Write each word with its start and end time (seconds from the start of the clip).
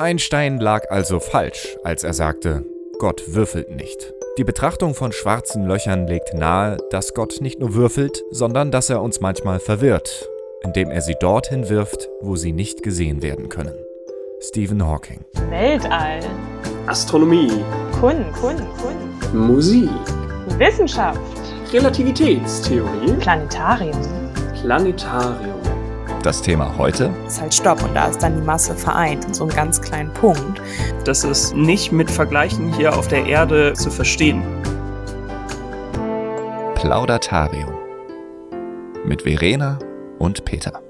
Einstein 0.00 0.60
lag 0.60 0.90
also 0.90 1.18
falsch, 1.18 1.76
als 1.82 2.04
er 2.04 2.14
sagte, 2.14 2.64
Gott 3.00 3.34
würfelt 3.34 3.74
nicht. 3.74 4.14
Die 4.38 4.44
Betrachtung 4.44 4.94
von 4.94 5.10
schwarzen 5.10 5.66
Löchern 5.66 6.06
legt 6.06 6.34
nahe, 6.34 6.76
dass 6.90 7.14
Gott 7.14 7.40
nicht 7.40 7.58
nur 7.58 7.74
würfelt, 7.74 8.22
sondern 8.30 8.70
dass 8.70 8.90
er 8.90 9.02
uns 9.02 9.20
manchmal 9.20 9.58
verwirrt, 9.58 10.28
indem 10.62 10.92
er 10.92 11.00
sie 11.00 11.16
dorthin 11.18 11.68
wirft, 11.68 12.08
wo 12.20 12.36
sie 12.36 12.52
nicht 12.52 12.84
gesehen 12.84 13.22
werden 13.22 13.48
können. 13.48 13.74
Stephen 14.40 14.86
Hawking. 14.86 15.24
Weltall. 15.50 16.20
Astronomie. 16.86 17.64
Kunst. 17.98 18.40
Kunst. 18.40 18.62
Kunst. 18.80 19.34
Musik. 19.34 19.90
Wissenschaft. 20.58 21.20
Relativitätstheorie. 21.72 23.14
Planetarium. 23.14 24.00
Planetarium. 24.62 25.57
Das 26.22 26.42
Thema 26.42 26.76
heute? 26.76 27.14
Ist 27.28 27.40
halt 27.40 27.54
Stopp 27.54 27.82
und 27.84 27.94
da 27.94 28.08
ist 28.08 28.22
dann 28.22 28.34
die 28.34 28.42
Masse 28.42 28.76
vereint 28.76 29.24
in 29.24 29.34
so 29.34 29.44
einem 29.44 29.54
ganz 29.54 29.80
kleinen 29.80 30.12
Punkt. 30.14 30.60
Das 31.04 31.22
ist 31.22 31.54
nicht 31.54 31.92
mit 31.92 32.10
Vergleichen 32.10 32.74
hier 32.74 32.98
auf 32.98 33.06
der 33.06 33.24
Erde 33.24 33.72
zu 33.74 33.88
verstehen. 33.88 34.42
Plaudatarium. 36.74 37.72
Mit 39.04 39.22
Verena 39.22 39.78
und 40.18 40.44
Peter. 40.44 40.82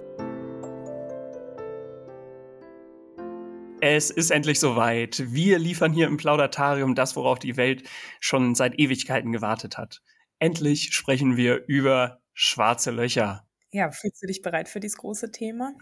Es 3.81 4.11
ist 4.11 4.31
endlich 4.31 4.59
soweit. 4.59 5.23
Wir 5.27 5.59
liefern 5.59 5.93
hier 5.93 6.07
im 6.07 6.17
Plaudatarium 6.17 6.95
das, 6.95 7.17
worauf 7.17 7.39
die 7.39 7.59
Welt 7.59 7.83
schon 8.19 8.55
seit 8.55 8.79
Ewigkeiten 8.79 9.31
gewartet 9.31 9.77
hat. 9.77 10.01
Endlich 10.39 10.95
sprechen 10.95 11.37
wir 11.37 11.65
über 11.67 12.21
schwarze 12.33 12.91
Löcher. 12.91 13.48
Ja, 13.71 13.91
fühlst 13.91 14.23
du 14.23 14.27
dich 14.27 14.43
bereit 14.43 14.69
für 14.69 14.81
dieses 14.81 14.97
große 14.97 15.31
Thema? 15.31 15.75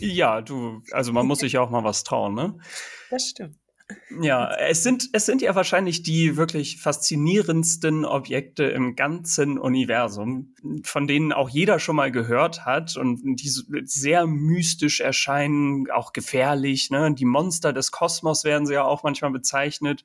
Ja, 0.00 0.42
du, 0.42 0.82
also 0.92 1.12
man 1.12 1.26
muss 1.26 1.38
sich 1.40 1.52
ja 1.52 1.60
auch 1.60 1.70
mal 1.70 1.84
was 1.84 2.04
trauen, 2.04 2.34
ne? 2.34 2.58
Das 3.10 3.28
stimmt. 3.28 3.56
Ja, 4.20 4.54
es 4.54 4.82
sind, 4.82 5.08
es 5.12 5.26
sind 5.26 5.42
ja 5.42 5.54
wahrscheinlich 5.54 6.02
die 6.02 6.36
wirklich 6.36 6.80
faszinierendsten 6.80 8.04
Objekte 8.04 8.64
im 8.64 8.94
ganzen 8.94 9.58
Universum, 9.58 10.54
von 10.84 11.06
denen 11.06 11.32
auch 11.32 11.48
jeder 11.48 11.78
schon 11.78 11.96
mal 11.96 12.12
gehört 12.12 12.64
hat 12.64 12.96
und 12.96 13.20
die 13.22 13.48
sehr 13.84 14.26
mystisch 14.26 15.00
erscheinen, 15.00 15.90
auch 15.90 16.12
gefährlich. 16.12 16.90
Ne? 16.90 17.12
Die 17.14 17.24
Monster 17.24 17.72
des 17.72 17.90
Kosmos 17.90 18.44
werden 18.44 18.66
sie 18.66 18.74
ja 18.74 18.84
auch 18.84 19.02
manchmal 19.02 19.32
bezeichnet. 19.32 20.04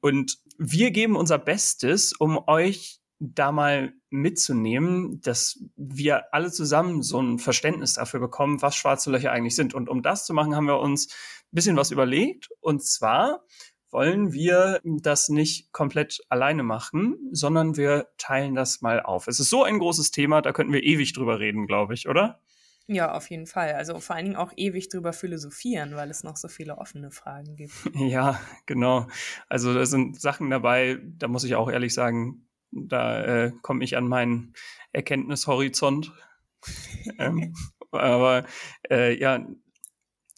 Und 0.00 0.38
wir 0.58 0.90
geben 0.90 1.16
unser 1.16 1.38
Bestes, 1.38 2.12
um 2.12 2.38
euch 2.46 3.00
da 3.18 3.52
mal 3.52 3.94
mitzunehmen, 4.10 5.20
dass 5.22 5.58
wir 5.76 6.34
alle 6.34 6.50
zusammen 6.50 7.02
so 7.02 7.20
ein 7.20 7.38
Verständnis 7.38 7.94
dafür 7.94 8.20
bekommen, 8.20 8.62
was 8.62 8.76
schwarze 8.76 9.10
Löcher 9.10 9.32
eigentlich 9.32 9.56
sind. 9.56 9.74
Und 9.74 9.88
um 9.88 10.02
das 10.02 10.26
zu 10.26 10.34
machen, 10.34 10.54
haben 10.54 10.66
wir 10.66 10.78
uns 10.78 11.08
ein 11.08 11.54
bisschen 11.54 11.76
was 11.76 11.90
überlegt. 11.90 12.48
Und 12.60 12.82
zwar 12.82 13.42
wollen 13.90 14.32
wir 14.32 14.80
das 14.84 15.28
nicht 15.28 15.72
komplett 15.72 16.20
alleine 16.28 16.62
machen, 16.62 17.16
sondern 17.32 17.76
wir 17.76 18.08
teilen 18.18 18.54
das 18.54 18.82
mal 18.82 19.00
auf. 19.00 19.26
Es 19.28 19.40
ist 19.40 19.50
so 19.50 19.62
ein 19.62 19.78
großes 19.78 20.10
Thema, 20.10 20.42
da 20.42 20.52
könnten 20.52 20.72
wir 20.72 20.82
ewig 20.82 21.12
drüber 21.12 21.38
reden, 21.38 21.66
glaube 21.66 21.94
ich, 21.94 22.08
oder? 22.08 22.40
Ja, 22.88 23.14
auf 23.14 23.30
jeden 23.30 23.46
Fall. 23.46 23.72
Also 23.72 23.98
vor 23.98 24.14
allen 24.14 24.26
Dingen 24.26 24.36
auch 24.36 24.52
ewig 24.56 24.88
drüber 24.88 25.12
philosophieren, 25.12 25.96
weil 25.96 26.08
es 26.08 26.22
noch 26.22 26.36
so 26.36 26.46
viele 26.46 26.78
offene 26.78 27.10
Fragen 27.10 27.56
gibt. 27.56 27.72
Ja, 27.94 28.40
genau. 28.66 29.08
Also 29.48 29.74
da 29.74 29.84
sind 29.86 30.20
Sachen 30.20 30.50
dabei, 30.50 30.98
da 31.02 31.26
muss 31.26 31.42
ich 31.44 31.56
auch 31.56 31.68
ehrlich 31.68 31.94
sagen, 31.94 32.45
da 32.88 33.22
äh, 33.22 33.52
komme 33.62 33.84
ich 33.84 33.96
an 33.96 34.08
meinen 34.08 34.54
Erkenntnishorizont. 34.92 36.12
ähm, 37.18 37.54
aber 37.90 38.44
äh, 38.90 39.18
ja, 39.18 39.46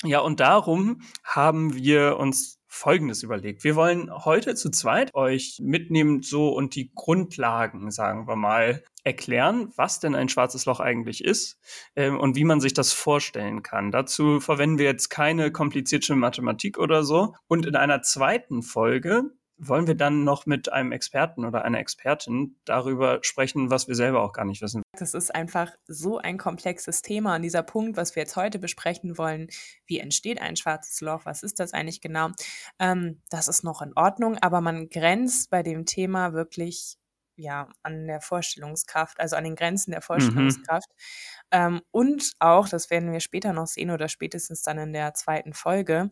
ja, 0.05 0.20
und 0.20 0.39
darum 0.39 1.00
haben 1.25 1.75
wir 1.75 2.19
uns 2.19 2.59
Folgendes 2.70 3.22
überlegt. 3.22 3.64
Wir 3.64 3.75
wollen 3.77 4.11
heute 4.12 4.55
zu 4.55 4.70
zweit 4.70 5.14
euch 5.14 5.59
mitnehmen 5.61 6.22
so 6.22 6.50
und 6.50 6.75
die 6.75 6.92
Grundlagen, 6.94 7.91
sagen 7.91 8.28
wir 8.28 8.36
mal, 8.36 8.84
erklären, 9.05 9.72
was 9.75 10.00
denn 10.00 10.15
ein 10.15 10.28
schwarzes 10.28 10.66
Loch 10.66 10.78
eigentlich 10.78 11.25
ist 11.25 11.59
ähm, 11.97 12.21
und 12.21 12.37
wie 12.37 12.44
man 12.44 12.60
sich 12.60 12.75
das 12.75 12.93
vorstellen 12.93 13.62
kann. 13.62 13.91
Dazu 13.91 14.38
verwenden 14.38 14.78
wir 14.78 14.84
jetzt 14.84 15.09
keine 15.09 15.50
komplizierte 15.50 16.15
Mathematik 16.15 16.78
oder 16.78 17.03
so. 17.03 17.34
Und 17.48 17.65
in 17.65 17.75
einer 17.75 18.03
zweiten 18.03 18.62
Folge 18.62 19.25
wollen 19.59 19.87
wir 19.87 19.97
dann 19.97 20.25
noch 20.25 20.47
mit 20.47 20.73
einem 20.73 20.93
Experten 20.93 21.45
oder 21.45 21.65
einer 21.65 21.79
Expertin 21.79 22.57
darüber 22.65 23.19
sprechen, 23.23 23.71
was 23.71 23.89
wir 23.89 23.95
selber 23.95 24.23
auch 24.23 24.33
gar 24.33 24.45
nicht 24.45 24.63
wissen. 24.63 24.83
Das 24.97 25.15
ist 25.15 25.35
einfach 25.35 25.73
so 25.87 26.19
ein 26.19 26.39
komplexes 26.39 27.03
Thema. 27.03 27.37
Und 27.37 27.43
dieser 27.43 27.63
Punkt, 27.63 27.97
was 27.97 28.15
wir 28.15 28.23
jetzt 28.23 28.37
heute 28.37 28.59
besprechen 28.59 29.19
wollen, 29.19 29.49
wie 29.87 29.99
entsteht 29.99 30.41
ein 30.41 30.57
schwarzes 30.57 31.01
Loch, 31.01 31.25
was 31.25 31.43
ist 31.43 31.59
das 31.61 31.75
eigentlich 31.75 32.01
genau, 32.01 32.31
ähm, 32.79 33.21
das 33.31 33.49
ist 33.49 33.65
noch 33.65 33.83
in 33.83 33.93
Ordnung, 33.97 34.39
aber 34.41 34.61
man 34.61 34.89
grenzt 34.89 35.51
bei 35.51 35.63
dem 35.63 35.87
Thema 35.87 36.33
wirklich 36.33 36.97
ja 37.39 37.69
an 37.83 38.07
der 38.07 38.21
Vorstellungskraft, 38.21 39.19
also 39.21 39.37
an 39.37 39.45
den 39.45 39.55
Grenzen 39.55 39.93
der 39.93 40.01
mhm. 40.01 40.05
Vorstellungskraft. 40.05 40.91
Mhm. 40.91 41.49
Ähm, 41.51 41.81
und 41.91 42.33
auch, 42.39 42.69
das 42.69 42.91
werden 42.91 43.13
wir 43.13 43.21
später 43.21 43.53
noch 43.53 43.67
sehen 43.67 43.91
oder 43.91 44.09
spätestens 44.09 44.63
dann 44.63 44.79
in 44.79 44.93
der 44.93 45.15
zweiten 45.15 45.55
Folge, 45.55 46.11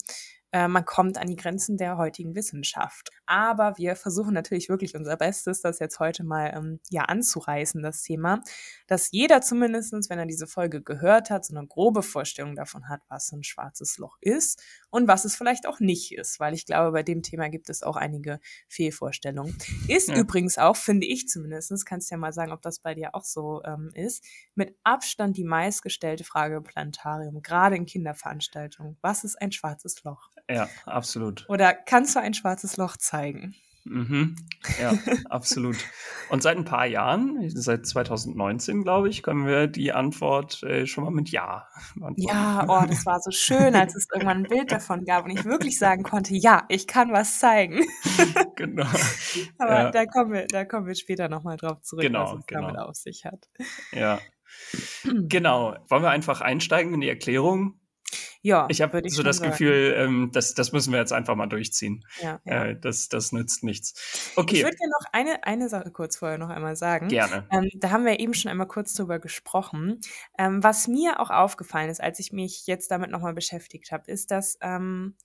äh, 0.56 0.68
man 0.68 0.86
kommt 0.86 1.18
an 1.18 1.28
die 1.28 1.36
Grenzen 1.36 1.76
der 1.76 1.98
heutigen 1.98 2.34
Wissenschaft. 2.34 3.10
Aber 3.26 3.76
wir 3.76 3.94
versuchen 3.94 4.32
natürlich 4.32 4.70
wirklich 4.70 4.96
unser 4.96 5.18
Bestes, 5.18 5.60
das 5.60 5.80
jetzt 5.80 6.00
heute 6.00 6.24
mal 6.24 6.50
ähm, 6.56 6.80
ja 6.88 7.02
anzureißen, 7.02 7.82
das 7.82 8.02
Thema, 8.02 8.40
dass 8.86 9.10
jeder 9.10 9.42
zumindestens, 9.42 10.08
wenn 10.08 10.18
er 10.18 10.24
diese 10.24 10.46
Folge 10.46 10.80
gehört 10.80 11.28
hat, 11.28 11.44
so 11.44 11.54
eine 11.54 11.66
grobe 11.66 12.02
Vorstellung 12.02 12.56
davon 12.56 12.88
hat, 12.88 13.02
was 13.08 13.30
ein 13.32 13.42
schwarzes 13.42 13.98
Loch 13.98 14.16
ist 14.22 14.62
und 14.88 15.08
was 15.08 15.26
es 15.26 15.36
vielleicht 15.36 15.66
auch 15.66 15.78
nicht 15.78 16.16
ist, 16.16 16.40
weil 16.40 16.54
ich 16.54 16.64
glaube, 16.64 16.92
bei 16.92 17.02
dem 17.02 17.22
Thema 17.22 17.50
gibt 17.50 17.68
es 17.68 17.82
auch 17.82 17.96
einige 17.96 18.40
Fehlvorstellungen. 18.66 19.58
Ist 19.88 20.08
ja. 20.08 20.16
übrigens 20.16 20.56
auch, 20.56 20.76
finde 20.76 21.06
ich 21.06 21.28
zumindestens, 21.28 21.84
kannst 21.84 22.10
ja 22.10 22.16
mal 22.16 22.32
sagen, 22.32 22.52
ob 22.52 22.62
das 22.62 22.78
bei 22.78 22.94
dir 22.94 23.14
auch 23.14 23.24
so 23.24 23.62
ähm, 23.64 23.90
ist, 23.92 24.24
mit 24.54 24.74
Abstand 24.84 25.36
die 25.36 25.44
meistgestellte 25.44 26.24
Frage 26.24 26.56
im 26.56 26.64
Planetarium, 26.64 27.42
gerade 27.42 27.76
in 27.76 27.84
Kinderveranstaltungen. 27.84 28.96
Was 29.02 29.22
ist 29.22 29.36
ein 29.42 29.52
schwarzes 29.52 30.02
Loch? 30.02 30.30
Ja, 30.48 30.68
absolut. 30.84 31.44
Oder 31.48 31.74
kannst 31.74 32.14
du 32.14 32.20
ein 32.20 32.34
schwarzes 32.34 32.76
Loch 32.76 32.96
zeigen? 32.96 33.54
Mhm. 33.88 34.34
Ja, 34.80 34.94
absolut. 35.30 35.76
Und 36.28 36.42
seit 36.42 36.56
ein 36.56 36.64
paar 36.64 36.86
Jahren, 36.86 37.48
seit 37.50 37.86
2019, 37.86 38.82
glaube 38.82 39.08
ich, 39.08 39.22
können 39.22 39.46
wir 39.46 39.68
die 39.68 39.92
Antwort 39.92 40.62
äh, 40.64 40.86
schon 40.86 41.04
mal 41.04 41.10
mit 41.10 41.30
Ja 41.30 41.68
beantworten. 41.94 42.28
Ja, 42.28 42.64
oh, 42.68 42.84
das 42.86 43.06
war 43.06 43.20
so 43.20 43.30
schön, 43.30 43.76
als 43.76 43.94
es 43.94 44.08
irgendwann 44.12 44.38
ein 44.38 44.48
Bild 44.48 44.72
davon 44.72 45.04
gab 45.04 45.24
und 45.24 45.30
ich 45.30 45.44
wirklich 45.44 45.78
sagen 45.78 46.02
konnte, 46.02 46.34
ja, 46.34 46.64
ich 46.68 46.86
kann 46.86 47.12
was 47.12 47.38
zeigen. 47.38 47.84
genau. 48.56 48.86
Aber 49.58 49.82
ja. 49.82 49.90
da, 49.90 50.06
kommen 50.06 50.32
wir, 50.32 50.46
da 50.46 50.64
kommen 50.64 50.86
wir 50.86 50.96
später 50.96 51.28
nochmal 51.28 51.56
drauf 51.56 51.80
zurück, 51.82 52.02
genau, 52.02 52.32
was 52.32 52.40
es 52.40 52.46
genau. 52.46 52.62
damit 52.62 52.78
auf 52.78 52.96
sich 52.96 53.24
hat. 53.24 53.48
Ja. 53.92 54.18
Genau. 55.28 55.76
Wollen 55.88 56.02
wir 56.02 56.10
einfach 56.10 56.40
einsteigen 56.40 56.94
in 56.94 57.00
die 57.00 57.08
Erklärung? 57.08 57.78
Ja, 58.46 58.68
ich 58.70 58.80
habe 58.80 59.02
so 59.08 59.24
das 59.24 59.38
sagen. 59.38 59.50
Gefühl, 59.50 59.92
ähm, 59.96 60.30
das, 60.32 60.54
das 60.54 60.70
müssen 60.70 60.92
wir 60.92 61.00
jetzt 61.00 61.12
einfach 61.12 61.34
mal 61.34 61.48
durchziehen. 61.48 62.04
Ja, 62.22 62.40
ja. 62.44 62.66
Äh, 62.66 62.80
das, 62.80 63.08
das 63.08 63.32
nützt 63.32 63.64
nichts. 63.64 64.32
Okay. 64.36 64.58
Ich 64.58 64.62
würde 64.62 64.76
dir 64.76 64.86
noch 64.86 65.12
eine, 65.12 65.42
eine 65.42 65.68
Sache 65.68 65.90
kurz 65.90 66.16
vorher 66.16 66.38
noch 66.38 66.48
einmal 66.48 66.76
sagen. 66.76 67.08
Gerne. 67.08 67.48
Ähm, 67.50 67.68
da 67.74 67.90
haben 67.90 68.04
wir 68.04 68.20
eben 68.20 68.34
schon 68.34 68.48
einmal 68.48 68.68
kurz 68.68 68.94
drüber 68.94 69.18
gesprochen. 69.18 70.00
Ähm, 70.38 70.62
was 70.62 70.86
mir 70.86 71.18
auch 71.18 71.30
aufgefallen 71.30 71.90
ist, 71.90 72.00
als 72.00 72.20
ich 72.20 72.32
mich 72.32 72.68
jetzt 72.68 72.92
damit 72.92 73.10
nochmal 73.10 73.34
beschäftigt 73.34 73.90
habe, 73.90 74.08
ist, 74.12 74.30
dass 74.30 74.58
ähm, 74.60 75.16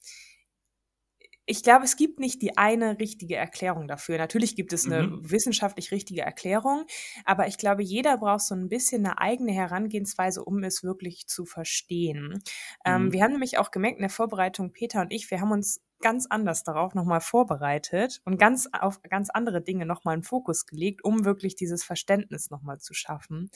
ich 1.52 1.64
glaube, 1.64 1.84
es 1.84 1.98
gibt 1.98 2.22
nicht 2.22 2.42
die 2.42 2.58
eine 2.58 2.98
richtige 2.98 3.36
Erklärung 3.36 3.90
dafür. 3.90 4.18
Natürlich 4.18 4.56
gibt 4.56 4.72
es 4.72 4.86
eine 4.86 5.04
mhm. 5.04 5.30
wissenschaftlich 5.30 5.92
richtige 5.92 6.22
Erklärung, 6.22 6.86
aber 7.26 7.48
ich 7.48 7.58
glaube, 7.58 7.84
jeder 7.84 8.18
braucht 8.18 8.46
so 8.46 8.56
ein 8.56 8.70
bisschen 8.70 9.06
eine 9.06 9.20
eigene 9.20 9.52
Herangehensweise, 9.52 10.46
um 10.46 10.64
es 10.64 10.82
wirklich 10.82 11.28
zu 11.28 11.44
verstehen. 11.44 12.42
Ähm, 12.86 13.02
mhm. 13.02 13.06
Ähm, 13.08 13.14
wir 13.14 13.24
haben 13.24 13.32
nämlich 13.32 13.58
auch 13.58 13.72
gemerkt 13.72 13.98
in 13.98 14.04
der 14.04 14.10
Vorbereitung, 14.10 14.72
Peter 14.72 15.02
und 15.02 15.12
ich, 15.12 15.30
wir 15.30 15.42
haben 15.42 15.52
uns 15.52 15.82
ganz 16.02 16.28
anders 16.30 16.64
darauf 16.64 16.94
nochmal 16.94 17.22
vorbereitet 17.22 18.22
und 18.26 18.38
ganz 18.38 18.68
auf 18.72 19.02
ganz 19.04 19.30
andere 19.30 19.62
Dinge 19.62 19.86
nochmal 19.86 20.14
einen 20.14 20.24
Fokus 20.24 20.66
gelegt, 20.66 21.04
um 21.04 21.26
wirklich 21.26 21.56
dieses 21.56 21.84
Verständnis 21.84 22.50
nochmal 22.50 22.80
zu 22.80 22.94
schaffen. 22.94 23.50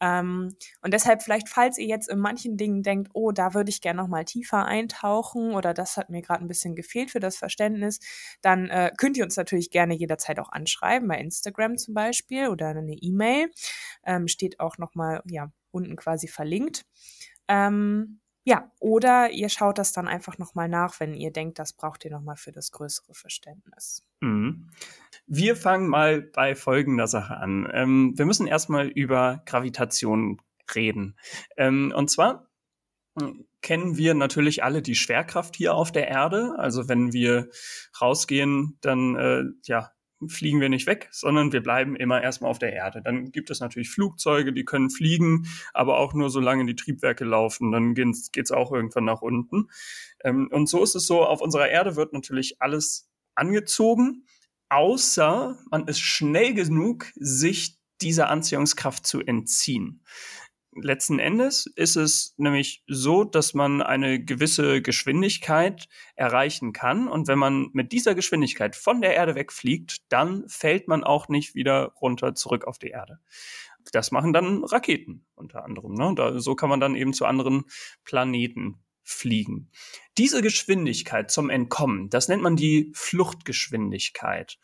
Ähm, 0.00 0.54
und 0.82 0.94
deshalb 0.94 1.22
vielleicht, 1.22 1.48
falls 1.48 1.78
ihr 1.78 1.86
jetzt 1.86 2.08
in 2.08 2.18
manchen 2.18 2.56
Dingen 2.56 2.82
denkt, 2.82 3.10
oh, 3.14 3.32
da 3.32 3.54
würde 3.54 3.70
ich 3.70 3.80
gerne 3.80 4.00
nochmal 4.00 4.24
tiefer 4.24 4.64
eintauchen 4.64 5.54
oder 5.54 5.74
das 5.74 5.96
hat 5.96 6.10
mir 6.10 6.22
gerade 6.22 6.44
ein 6.44 6.48
bisschen 6.48 6.74
gefehlt 6.74 7.10
für 7.10 7.20
das 7.20 7.36
Verständnis, 7.36 8.00
dann 8.42 8.68
äh, 8.68 8.92
könnt 8.96 9.16
ihr 9.16 9.24
uns 9.24 9.36
natürlich 9.36 9.70
gerne 9.70 9.94
jederzeit 9.94 10.38
auch 10.38 10.52
anschreiben, 10.52 11.08
bei 11.08 11.18
Instagram 11.18 11.76
zum 11.78 11.94
Beispiel 11.94 12.48
oder 12.48 12.68
eine 12.68 12.94
E-Mail. 12.94 13.50
Ähm, 14.04 14.28
steht 14.28 14.60
auch 14.60 14.78
nochmal, 14.78 15.22
ja, 15.26 15.50
unten 15.70 15.96
quasi 15.96 16.28
verlinkt. 16.28 16.84
Ähm, 17.48 18.20
ja, 18.48 18.72
oder 18.80 19.30
ihr 19.30 19.50
schaut 19.50 19.76
das 19.76 19.92
dann 19.92 20.08
einfach 20.08 20.38
nochmal 20.38 20.70
nach, 20.70 21.00
wenn 21.00 21.12
ihr 21.12 21.30
denkt, 21.30 21.58
das 21.58 21.74
braucht 21.74 22.06
ihr 22.06 22.10
nochmal 22.10 22.36
für 22.36 22.50
das 22.50 22.72
größere 22.72 23.12
Verständnis. 23.12 24.06
Mhm. 24.20 24.70
Wir 25.26 25.54
fangen 25.54 25.86
mal 25.86 26.22
bei 26.22 26.54
folgender 26.54 27.06
Sache 27.08 27.36
an. 27.36 27.68
Ähm, 27.74 28.14
wir 28.16 28.24
müssen 28.24 28.46
erstmal 28.46 28.88
über 28.88 29.42
Gravitation 29.44 30.40
reden. 30.74 31.18
Ähm, 31.58 31.92
und 31.94 32.08
zwar, 32.08 32.48
kennen 33.60 33.98
wir 33.98 34.14
natürlich 34.14 34.64
alle 34.64 34.80
die 34.80 34.94
Schwerkraft 34.94 35.54
hier 35.54 35.74
auf 35.74 35.92
der 35.92 36.08
Erde. 36.08 36.54
Also 36.56 36.88
wenn 36.88 37.12
wir 37.12 37.50
rausgehen, 38.00 38.78
dann 38.80 39.14
äh, 39.16 39.42
ja, 39.64 39.92
fliegen 40.26 40.60
wir 40.60 40.68
nicht 40.68 40.86
weg, 40.86 41.08
sondern 41.12 41.52
wir 41.52 41.62
bleiben 41.62 41.94
immer 41.94 42.22
erstmal 42.22 42.50
auf 42.50 42.58
der 42.58 42.72
Erde. 42.72 43.02
Dann 43.02 43.30
gibt 43.30 43.50
es 43.50 43.60
natürlich 43.60 43.90
Flugzeuge, 43.90 44.52
die 44.52 44.64
können 44.64 44.90
fliegen, 44.90 45.46
aber 45.72 45.98
auch 45.98 46.14
nur 46.14 46.30
solange 46.30 46.66
die 46.66 46.76
Triebwerke 46.76 47.24
laufen. 47.24 47.70
Dann 47.70 47.94
geht's, 47.94 48.32
geht's 48.32 48.50
auch 48.50 48.72
irgendwann 48.72 49.04
nach 49.04 49.22
unten. 49.22 49.68
Ähm, 50.24 50.48
und 50.50 50.68
so 50.68 50.82
ist 50.82 50.96
es 50.96 51.06
so, 51.06 51.24
auf 51.24 51.40
unserer 51.40 51.68
Erde 51.68 51.96
wird 51.96 52.12
natürlich 52.12 52.60
alles 52.60 53.08
angezogen, 53.34 54.24
außer 54.68 55.58
man 55.70 55.86
ist 55.86 56.00
schnell 56.00 56.54
genug, 56.54 57.06
sich 57.14 57.78
dieser 58.00 58.28
Anziehungskraft 58.30 59.06
zu 59.06 59.20
entziehen 59.20 60.02
letzten 60.74 61.18
Endes 61.18 61.66
ist 61.66 61.96
es 61.96 62.34
nämlich 62.36 62.82
so, 62.86 63.24
dass 63.24 63.54
man 63.54 63.82
eine 63.82 64.22
gewisse 64.22 64.82
Geschwindigkeit 64.82 65.88
erreichen 66.14 66.72
kann. 66.72 67.08
Und 67.08 67.28
wenn 67.28 67.38
man 67.38 67.68
mit 67.72 67.92
dieser 67.92 68.14
Geschwindigkeit 68.14 68.76
von 68.76 69.00
der 69.00 69.14
Erde 69.14 69.34
wegfliegt, 69.34 69.98
dann 70.08 70.48
fällt 70.48 70.88
man 70.88 71.04
auch 71.04 71.28
nicht 71.28 71.54
wieder 71.54 71.92
runter 72.00 72.34
zurück 72.34 72.66
auf 72.66 72.78
die 72.78 72.88
Erde. 72.88 73.18
Das 73.92 74.10
machen 74.10 74.32
dann 74.32 74.64
Raketen 74.64 75.26
unter 75.34 75.64
anderem. 75.64 75.94
Ne? 75.94 76.12
Da, 76.14 76.38
so 76.38 76.54
kann 76.54 76.68
man 76.68 76.80
dann 76.80 76.94
eben 76.94 77.12
zu 77.12 77.24
anderen 77.24 77.64
Planeten 78.04 78.82
fliegen. 79.02 79.70
Diese 80.18 80.42
Geschwindigkeit 80.42 81.30
zum 81.30 81.48
Entkommen, 81.48 82.10
das 82.10 82.28
nennt 82.28 82.42
man 82.42 82.56
die 82.56 82.92
Fluchtgeschwindigkeit. 82.94 84.58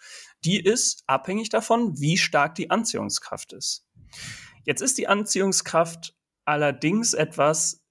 Die 0.44 0.60
ist 0.62 1.04
abhängig 1.06 1.48
davon, 1.48 1.98
wie 1.98 2.18
stark 2.18 2.54
die 2.54 2.70
Anziehungskraft 2.70 3.54
ist. 3.54 3.86
Jetzt 4.64 4.80
ist 4.80 4.98
die 4.98 5.08
Anziehungskraft 5.08 6.14
allerdings 6.44 7.14
etwas, 7.14 7.82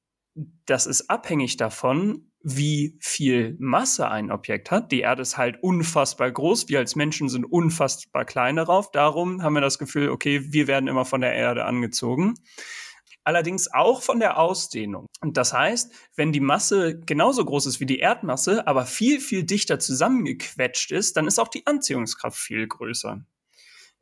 das 0.66 0.86
ist 0.88 1.10
abhängig 1.10 1.58
davon, 1.58 2.31
wie 2.44 2.98
viel 3.00 3.56
Masse 3.60 4.10
ein 4.10 4.30
Objekt 4.30 4.70
hat. 4.70 4.92
Die 4.92 5.00
Erde 5.00 5.22
ist 5.22 5.38
halt 5.38 5.64
unfassbar 5.64 6.30
groß. 6.30 6.68
Wir 6.68 6.80
als 6.80 6.96
Menschen 6.96 7.30
sind 7.30 7.46
unfassbar 7.46 8.25
klein 8.25 8.58
darauf. 8.58 8.92
Darum 8.92 9.42
haben 9.42 9.54
wir 9.54 9.62
das 9.62 9.80
Gefühl, 9.80 10.10
okay, 10.10 10.52
wir 10.52 10.68
werden 10.68 10.88
immer 10.88 11.06
von 11.06 11.22
der 11.22 11.34
Erde 11.34 11.64
angezogen. 11.64 12.36
Allerdings 13.24 13.72
auch 13.74 14.02
von 14.02 14.20
der 14.20 14.38
Ausdehnung. 14.38 15.08
Und 15.22 15.38
das 15.38 15.54
heißt, 15.54 15.94
wenn 16.16 16.34
die 16.34 16.42
Masse 16.42 17.00
genauso 17.00 17.46
groß 17.46 17.68
ist 17.68 17.80
wie 17.80 17.86
die 17.86 18.00
Erdmasse, 18.00 18.68
aber 18.68 18.86
viel, 18.86 19.22
viel 19.22 19.46
dichter 19.46 19.80
zusammengequetscht 19.80 20.92
ist, 20.92 21.16
dann 21.16 21.28
ist 21.28 21.40
auch 21.40 21.48
die 21.48 21.66
Anziehungskraft 21.66 22.38
viel 22.38 22.68
größer. 22.68 23.25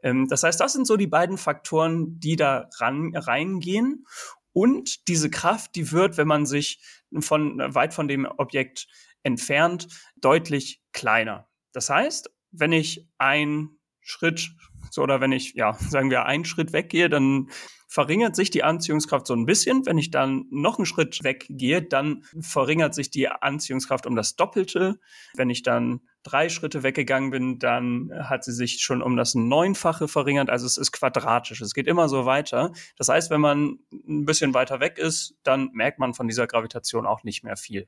Ähm, 0.03 0.27
das 0.27 0.43
heißt, 0.43 0.59
das 0.59 0.73
sind 0.73 0.87
so 0.87 0.97
die 0.97 1.07
beiden 1.07 1.37
Faktoren, 1.37 2.19
die 2.19 2.35
da 2.35 2.69
ran, 2.79 3.15
reingehen. 3.15 4.05
Und 4.53 5.07
diese 5.07 5.29
Kraft, 5.29 5.75
die 5.75 5.91
wird, 5.91 6.17
wenn 6.17 6.27
man 6.27 6.45
sich 6.45 6.81
von, 7.19 7.59
weit 7.59 7.93
von 7.93 8.07
dem 8.07 8.25
Objekt 8.25 8.87
entfernt, 9.23 9.87
deutlich 10.17 10.81
kleiner. 10.91 11.47
Das 11.73 11.89
heißt, 11.89 12.31
wenn 12.51 12.73
ich 12.73 13.07
einen 13.17 13.79
Schritt, 14.01 14.51
so 14.89 15.03
oder 15.03 15.21
wenn 15.21 15.31
ich, 15.31 15.53
ja, 15.53 15.73
sagen 15.89 16.09
wir, 16.09 16.25
einen 16.25 16.45
Schritt 16.45 16.73
weggehe, 16.73 17.09
dann 17.09 17.49
verringert 17.87 18.35
sich 18.35 18.49
die 18.51 18.63
Anziehungskraft 18.63 19.27
so 19.27 19.35
ein 19.35 19.45
bisschen. 19.45 19.85
Wenn 19.85 19.97
ich 19.97 20.11
dann 20.11 20.45
noch 20.49 20.77
einen 20.77 20.85
Schritt 20.85 21.23
weggehe, 21.23 21.81
dann 21.81 22.23
verringert 22.39 22.95
sich 22.95 23.09
die 23.09 23.27
Anziehungskraft 23.27 24.05
um 24.05 24.15
das 24.15 24.35
Doppelte. 24.35 24.99
Wenn 25.33 25.49
ich 25.49 25.61
dann 25.61 26.01
drei 26.23 26.49
Schritte 26.49 26.83
weggegangen 26.83 27.31
bin, 27.31 27.59
dann 27.59 28.11
hat 28.13 28.43
sie 28.43 28.53
sich 28.53 28.81
schon 28.81 29.01
um 29.01 29.17
das 29.17 29.35
Neunfache 29.35 30.07
verringert. 30.07 30.49
Also 30.49 30.65
es 30.65 30.77
ist 30.77 30.91
quadratisch. 30.91 31.61
Es 31.61 31.73
geht 31.73 31.87
immer 31.87 32.09
so 32.09 32.25
weiter. 32.25 32.71
Das 32.97 33.09
heißt, 33.09 33.29
wenn 33.29 33.41
man 33.41 33.79
ein 33.91 34.25
bisschen 34.25 34.53
weiter 34.53 34.79
weg 34.79 34.97
ist, 34.97 35.35
dann 35.43 35.69
merkt 35.73 35.99
man 35.99 36.13
von 36.13 36.27
dieser 36.27 36.47
Gravitation 36.47 37.05
auch 37.05 37.23
nicht 37.23 37.43
mehr 37.43 37.57
viel 37.57 37.87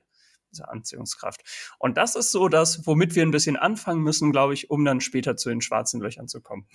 diese 0.53 0.69
Anziehungskraft. 0.69 1.41
Und 1.79 1.97
das 1.97 2.15
ist 2.15 2.31
so 2.31 2.47
das, 2.47 2.85
womit 2.85 3.15
wir 3.15 3.23
ein 3.23 3.31
bisschen 3.31 3.57
anfangen 3.57 4.01
müssen, 4.01 4.31
glaube 4.31 4.53
ich, 4.53 4.69
um 4.69 4.85
dann 4.85 5.01
später 5.01 5.35
zu 5.35 5.49
den 5.49 5.61
schwarzen 5.61 5.99
Löchern 5.99 6.27
zu 6.27 6.41
kommen. 6.41 6.67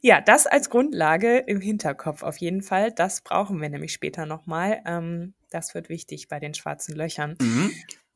Ja, 0.00 0.20
das 0.20 0.46
als 0.46 0.70
Grundlage 0.70 1.38
im 1.38 1.60
Hinterkopf 1.60 2.22
auf 2.22 2.36
jeden 2.38 2.62
Fall. 2.62 2.92
Das 2.92 3.20
brauchen 3.20 3.60
wir 3.60 3.68
nämlich 3.68 3.92
später 3.92 4.26
nochmal. 4.26 4.80
Ähm, 4.86 5.34
das 5.50 5.74
wird 5.74 5.88
wichtig 5.88 6.28
bei 6.28 6.40
den 6.40 6.54
schwarzen 6.54 6.94
Löchern. 6.94 7.36
Mhm. 7.40 7.72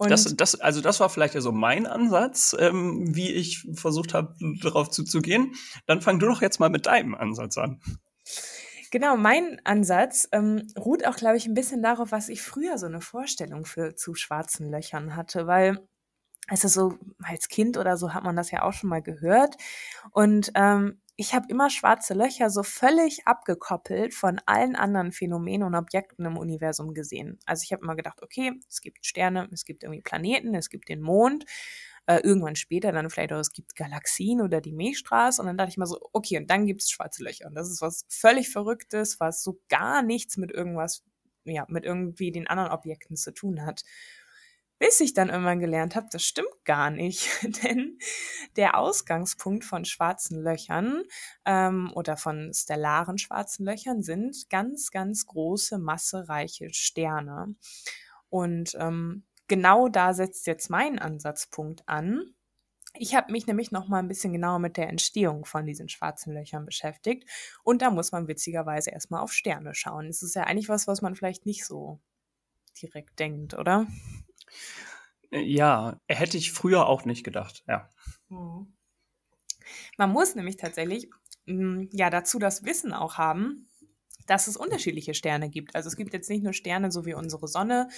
Das, 0.08 0.24
das, 0.36 0.60
also 0.60 0.80
das 0.80 1.00
war 1.00 1.10
vielleicht 1.10 1.34
ja 1.34 1.40
so 1.40 1.52
mein 1.52 1.86
Ansatz, 1.86 2.56
ähm, 2.58 3.14
wie 3.14 3.30
ich 3.30 3.66
versucht 3.74 4.14
habe, 4.14 4.34
darauf 4.62 4.90
zuzugehen. 4.90 5.54
Dann 5.86 6.00
fang 6.00 6.18
du 6.18 6.26
doch 6.26 6.40
jetzt 6.40 6.60
mal 6.60 6.70
mit 6.70 6.86
deinem 6.86 7.14
Ansatz 7.14 7.58
an. 7.58 7.80
Genau, 8.90 9.16
mein 9.16 9.60
Ansatz 9.64 10.28
ähm, 10.32 10.66
ruht 10.76 11.06
auch, 11.06 11.16
glaube 11.16 11.36
ich, 11.36 11.46
ein 11.46 11.54
bisschen 11.54 11.82
darauf, 11.82 12.10
was 12.10 12.28
ich 12.28 12.42
früher 12.42 12.76
so 12.76 12.86
eine 12.86 13.00
Vorstellung 13.00 13.64
für 13.64 13.94
zu 13.94 14.14
schwarzen 14.14 14.70
Löchern 14.70 15.14
hatte, 15.14 15.46
weil 15.46 15.86
also 16.48 16.66
so 16.66 16.98
als 17.22 17.48
Kind 17.48 17.76
oder 17.78 17.96
so 17.96 18.12
hat 18.12 18.24
man 18.24 18.34
das 18.34 18.50
ja 18.50 18.62
auch 18.62 18.72
schon 18.72 18.90
mal 18.90 19.02
gehört. 19.02 19.54
Und 20.10 20.50
ähm, 20.56 21.00
ich 21.20 21.34
habe 21.34 21.48
immer 21.50 21.68
schwarze 21.68 22.14
Löcher 22.14 22.48
so 22.48 22.62
völlig 22.62 23.26
abgekoppelt 23.26 24.14
von 24.14 24.40
allen 24.46 24.74
anderen 24.74 25.12
Phänomenen 25.12 25.64
und 25.64 25.74
Objekten 25.74 26.24
im 26.24 26.38
Universum 26.38 26.94
gesehen. 26.94 27.38
Also 27.44 27.62
ich 27.62 27.74
habe 27.74 27.82
immer 27.82 27.94
gedacht, 27.94 28.22
okay, 28.22 28.52
es 28.70 28.80
gibt 28.80 29.04
Sterne, 29.04 29.46
es 29.52 29.66
gibt 29.66 29.82
irgendwie 29.82 30.00
Planeten, 30.00 30.54
es 30.54 30.70
gibt 30.70 30.88
den 30.88 31.02
Mond 31.02 31.44
äh, 32.06 32.20
irgendwann 32.20 32.56
später 32.56 32.90
dann 32.90 33.10
vielleicht 33.10 33.34
auch, 33.34 33.38
es 33.38 33.52
gibt 33.52 33.76
Galaxien 33.76 34.40
oder 34.40 34.62
die 34.62 34.72
Milchstraße. 34.72 35.42
Und 35.42 35.46
dann 35.48 35.58
dachte 35.58 35.68
ich 35.72 35.76
mal 35.76 35.84
so, 35.84 36.00
okay, 36.14 36.38
und 36.38 36.50
dann 36.50 36.64
gibt 36.64 36.80
es 36.80 36.90
schwarze 36.90 37.22
Löcher. 37.22 37.48
Und 37.48 37.54
das 37.54 37.68
ist 37.68 37.82
was 37.82 38.06
völlig 38.08 38.48
Verrücktes, 38.48 39.20
was 39.20 39.42
so 39.42 39.60
gar 39.68 40.02
nichts 40.02 40.38
mit 40.38 40.50
irgendwas, 40.50 41.04
ja, 41.44 41.66
mit 41.68 41.84
irgendwie 41.84 42.32
den 42.32 42.46
anderen 42.46 42.70
Objekten 42.70 43.16
zu 43.16 43.34
tun 43.34 43.66
hat. 43.66 43.82
Bis 44.80 44.98
ich 45.00 45.12
dann 45.12 45.28
irgendwann 45.28 45.60
gelernt 45.60 45.94
habe, 45.94 46.06
das 46.10 46.24
stimmt 46.24 46.64
gar 46.64 46.90
nicht, 46.90 47.28
denn 47.64 47.98
der 48.56 48.78
Ausgangspunkt 48.78 49.62
von 49.62 49.84
schwarzen 49.84 50.42
Löchern 50.42 51.02
ähm, 51.44 51.92
oder 51.94 52.16
von 52.16 52.50
stellaren 52.54 53.18
schwarzen 53.18 53.66
Löchern 53.66 54.02
sind 54.02 54.48
ganz, 54.48 54.90
ganz 54.90 55.26
große, 55.26 55.78
massereiche 55.78 56.72
Sterne. 56.72 57.54
Und 58.30 58.74
ähm, 58.80 59.24
genau 59.48 59.88
da 59.88 60.14
setzt 60.14 60.46
jetzt 60.46 60.70
mein 60.70 60.98
Ansatzpunkt 60.98 61.86
an. 61.86 62.34
Ich 62.94 63.14
habe 63.14 63.32
mich 63.32 63.46
nämlich 63.46 63.72
noch 63.72 63.86
mal 63.86 63.98
ein 63.98 64.08
bisschen 64.08 64.32
genauer 64.32 64.60
mit 64.60 64.78
der 64.78 64.88
Entstehung 64.88 65.44
von 65.44 65.66
diesen 65.66 65.90
schwarzen 65.90 66.32
Löchern 66.32 66.64
beschäftigt 66.64 67.28
und 67.64 67.82
da 67.82 67.90
muss 67.90 68.12
man 68.12 68.28
witzigerweise 68.28 68.90
erstmal 68.92 69.20
auf 69.20 69.32
Sterne 69.34 69.74
schauen. 69.74 70.06
Das 70.06 70.22
ist 70.22 70.34
ja 70.34 70.44
eigentlich 70.44 70.70
was, 70.70 70.86
was 70.86 71.02
man 71.02 71.14
vielleicht 71.14 71.44
nicht 71.44 71.66
so 71.66 72.00
direkt 72.80 73.18
denkt, 73.18 73.52
oder? 73.54 73.86
Ja, 75.30 76.00
hätte 76.08 76.36
ich 76.36 76.52
früher 76.52 76.86
auch 76.86 77.04
nicht 77.04 77.24
gedacht, 77.24 77.62
ja. 77.68 77.88
Mhm. 78.28 78.76
Man 79.96 80.10
muss 80.10 80.34
nämlich 80.34 80.56
tatsächlich 80.56 81.08
mm, 81.46 81.84
ja 81.92 82.10
dazu 82.10 82.38
das 82.38 82.64
Wissen 82.64 82.92
auch 82.92 83.16
haben, 83.18 83.69
dass 84.30 84.46
es 84.46 84.56
unterschiedliche 84.56 85.12
Sterne 85.12 85.50
gibt. 85.50 85.74
Also 85.74 85.88
es 85.88 85.96
gibt 85.96 86.12
jetzt 86.12 86.30
nicht 86.30 86.44
nur 86.44 86.52
Sterne 86.52 86.92
so 86.92 87.04
wie 87.04 87.14
unsere 87.14 87.48
Sonne 87.48 87.88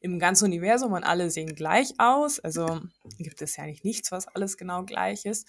im 0.00 0.18
ganzen 0.18 0.46
Universum 0.46 0.92
und 0.92 1.04
alle 1.04 1.30
sehen 1.30 1.54
gleich 1.54 1.92
aus. 1.98 2.40
Also 2.40 2.80
gibt 3.18 3.42
es 3.42 3.58
ja 3.58 3.66
nicht 3.66 3.84
nichts, 3.84 4.10
was 4.10 4.26
alles 4.26 4.56
genau 4.56 4.84
gleich 4.84 5.26
ist. 5.26 5.46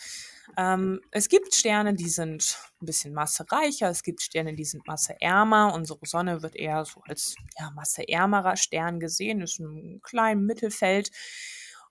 Ähm, 0.58 1.00
es 1.12 1.30
gibt 1.30 1.56
Sterne, 1.56 1.94
die 1.94 2.10
sind 2.10 2.58
ein 2.82 2.86
bisschen 2.86 3.14
massereicher. 3.14 3.90
Es 3.90 4.04
gibt 4.04 4.22
Sterne, 4.22 4.54
die 4.54 4.66
sind 4.66 4.86
masseärmer. 4.86 5.74
Unsere 5.74 6.00
Sonne 6.04 6.42
wird 6.42 6.58
eher 6.58 6.84
so 6.84 7.00
als 7.08 7.36
ja, 7.58 7.72
masseärmerer 7.72 8.58
Stern 8.58 9.00
gesehen, 9.00 9.40
ist 9.40 9.60
ein 9.60 10.02
kleines 10.04 10.46
Mittelfeld. 10.46 11.10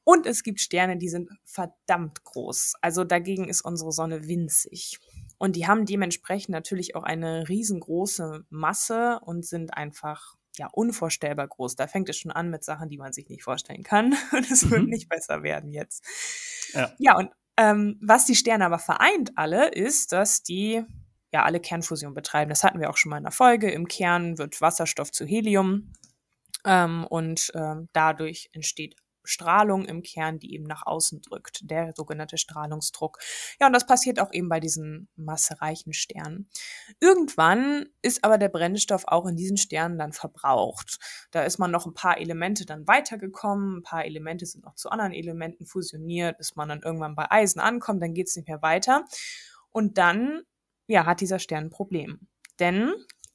Und 0.05 0.27
es 0.27 0.43
gibt 0.43 0.61
Sterne, 0.61 0.99
die 0.99 1.09
sind 1.09 1.31
verdammt 1.45 2.23
groß. 2.25 2.75
Also 2.83 3.05
dagegen 3.05 3.49
ist 3.49 3.63
unsere 3.63 3.93
Sonne 3.93 4.27
winzig. 4.29 4.99
Und 5.43 5.57
die 5.57 5.67
haben 5.67 5.87
dementsprechend 5.87 6.51
natürlich 6.51 6.95
auch 6.95 7.03
eine 7.03 7.49
riesengroße 7.49 8.47
Masse 8.51 9.19
und 9.25 9.45
sind 9.45 9.77
einfach 9.77 10.37
ja 10.57 10.69
unvorstellbar 10.71 11.49
groß. 11.49 11.75
Da 11.75 11.89
fängt 11.89 12.09
es 12.09 12.17
schon 12.17 12.31
an 12.31 12.49
mit 12.49 12.63
Sachen, 12.63 12.89
die 12.89 12.97
man 12.97 13.13
sich 13.13 13.29
nicht 13.29 13.43
vorstellen 13.43 13.83
kann. 13.83 14.15
Und 14.33 14.49
es 14.49 14.65
mhm. 14.65 14.71
wird 14.71 14.87
nicht 14.87 15.09
besser 15.09 15.43
werden 15.43 15.73
jetzt. 15.73 16.05
Ja, 16.75 16.93
ja 16.97 17.17
und 17.17 17.31
ähm, 17.57 17.99
was 18.01 18.25
die 18.25 18.37
Sterne 18.37 18.65
aber 18.65 18.79
vereint 18.79 19.33
alle, 19.35 19.71
ist, 19.71 20.13
dass 20.13 20.45
die 20.45 20.85
ja 21.33 21.43
alle 21.43 21.59
Kernfusion 21.59 22.15
betreiben. 22.15 22.51
Das 22.51 22.63
hatten 22.63 22.79
wir 22.79 22.89
auch 22.89 22.97
schon 22.97 23.11
mal 23.11 23.19
in 23.19 23.25
der 23.25 23.33
Folge. 23.33 23.69
Im 23.69 23.89
Kern 23.89 24.39
wird 24.39 24.61
Wasserstoff 24.61 25.11
zu 25.11 25.27
Helium. 25.27 25.93
Ähm, 26.65 27.05
und 27.11 27.51
ähm, 27.57 27.89
dadurch 27.93 28.49
entsteht 28.53 28.95
Strahlung 29.25 29.85
im 29.85 30.03
Kern, 30.03 30.39
die 30.39 30.55
eben 30.55 30.65
nach 30.65 30.87
außen 30.87 31.21
drückt, 31.23 31.71
der 31.71 31.93
sogenannte 31.97 32.39
Strahlungsdruck. 32.39 33.19
Ja, 33.61 33.67
und 33.67 33.73
das 33.73 33.87
passiert 33.87 34.21
auch 34.21 34.33
eben 34.33 34.49
bei 34.49 34.61
diesen 34.61 35.09
massereichen 35.17 35.93
Sternen. 35.93 36.49
Irgendwann 37.01 37.87
ist 38.03 38.25
aber 38.25 38.39
der 38.39 38.49
Brennstoff 38.49 39.05
auch 39.07 39.27
in 39.27 39.37
diesen 39.37 39.57
Sternen 39.57 39.99
dann 39.99 40.13
verbraucht. 40.13 40.99
Da 41.31 41.45
ist 41.45 41.59
man 41.59 41.71
noch 41.71 41.87
ein 41.87 41.95
paar 41.95 42.19
Elemente 42.19 42.67
dann 42.67 42.87
weitergekommen, 42.87 43.79
ein 43.79 43.83
paar 43.83 44.05
Elemente 44.05 44.47
sind 44.47 44.65
noch 44.65 44.75
zu 44.75 44.91
anderen 44.91 45.13
Elementen 45.13 45.67
fusioniert, 45.67 46.39
bis 46.39 46.57
man 46.57 46.69
dann 46.69 46.83
irgendwann 46.83 47.15
bei 47.15 47.31
Eisen 47.31 47.61
ankommt, 47.61 48.03
dann 48.03 48.15
geht 48.15 48.29
es 48.29 48.37
nicht 48.37 48.49
mehr 48.49 48.63
weiter. 48.63 49.05
Und 49.71 49.99
dann, 49.99 50.43
ja, 50.87 51.07
hat 51.07 51.21
dieser 51.21 51.39
Stern 51.39 51.65
ein 51.65 51.71
Problem. 51.71 52.29
Denn 52.59 52.93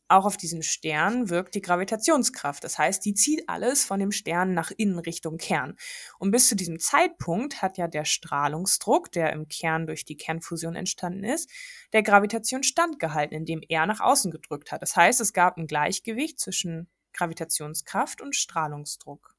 auch 0.09 0.25
auf 0.25 0.37
diesen 0.37 0.63
Stern 0.63 1.29
wirkt 1.29 1.55
die 1.55 1.61
Gravitationskraft. 1.61 2.63
Das 2.63 2.77
heißt, 2.77 3.03
die 3.03 3.13
zieht 3.13 3.47
alles 3.47 3.85
von 3.85 3.99
dem 3.99 4.11
Stern 4.11 4.53
nach 4.53 4.71
innen 4.71 4.99
Richtung 4.99 5.37
Kern. 5.37 5.75
Und 6.19 6.31
bis 6.31 6.47
zu 6.47 6.55
diesem 6.55 6.79
Zeitpunkt 6.79 7.61
hat 7.61 7.77
ja 7.77 7.87
der 7.87 8.05
Strahlungsdruck, 8.05 9.11
der 9.11 9.33
im 9.33 9.47
Kern 9.47 9.85
durch 9.85 10.05
die 10.05 10.17
Kernfusion 10.17 10.75
entstanden 10.75 11.23
ist, 11.23 11.49
der 11.93 12.03
Gravitation 12.03 12.63
standgehalten, 12.63 13.35
indem 13.35 13.61
er 13.67 13.85
nach 13.85 13.99
außen 13.99 14.31
gedrückt 14.31 14.71
hat. 14.71 14.81
Das 14.81 14.95
heißt, 14.95 15.19
es 15.19 15.33
gab 15.33 15.57
ein 15.57 15.67
Gleichgewicht 15.67 16.39
zwischen 16.39 16.89
Gravitationskraft 17.13 18.21
und 18.21 18.35
Strahlungsdruck. 18.35 19.35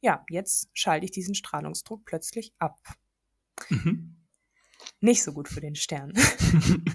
Ja, 0.00 0.24
jetzt 0.30 0.70
schalte 0.72 1.04
ich 1.04 1.10
diesen 1.10 1.34
Strahlungsdruck 1.34 2.04
plötzlich 2.04 2.54
ab. 2.58 2.78
Mhm. 3.68 4.16
Nicht 5.00 5.22
so 5.22 5.32
gut 5.32 5.48
für 5.48 5.60
den 5.60 5.74
Stern. 5.76 6.14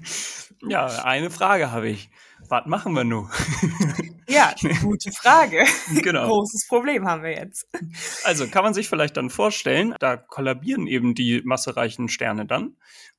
ja, 0.68 0.86
eine 1.04 1.30
Frage 1.30 1.72
habe 1.72 1.90
ich. 1.90 2.10
Was 2.50 2.66
machen 2.66 2.94
wir 2.94 3.04
nun? 3.04 3.30
ja, 4.28 4.54
gute 4.82 5.12
Frage. 5.12 5.66
Genau. 6.02 6.28
Großes 6.28 6.68
Problem 6.68 7.08
haben 7.08 7.24
wir 7.24 7.32
jetzt. 7.32 7.68
Also 8.24 8.48
kann 8.48 8.64
man 8.64 8.74
sich 8.74 8.88
vielleicht 8.88 9.18
dann 9.18 9.30
vorstellen, 9.30 9.96
da 10.00 10.18
kollabieren 10.18 10.88
eben 10.88 11.16
die 11.16 11.42
massereichen 11.44 12.08
Sterne 12.10 12.46
dann. 12.46 12.76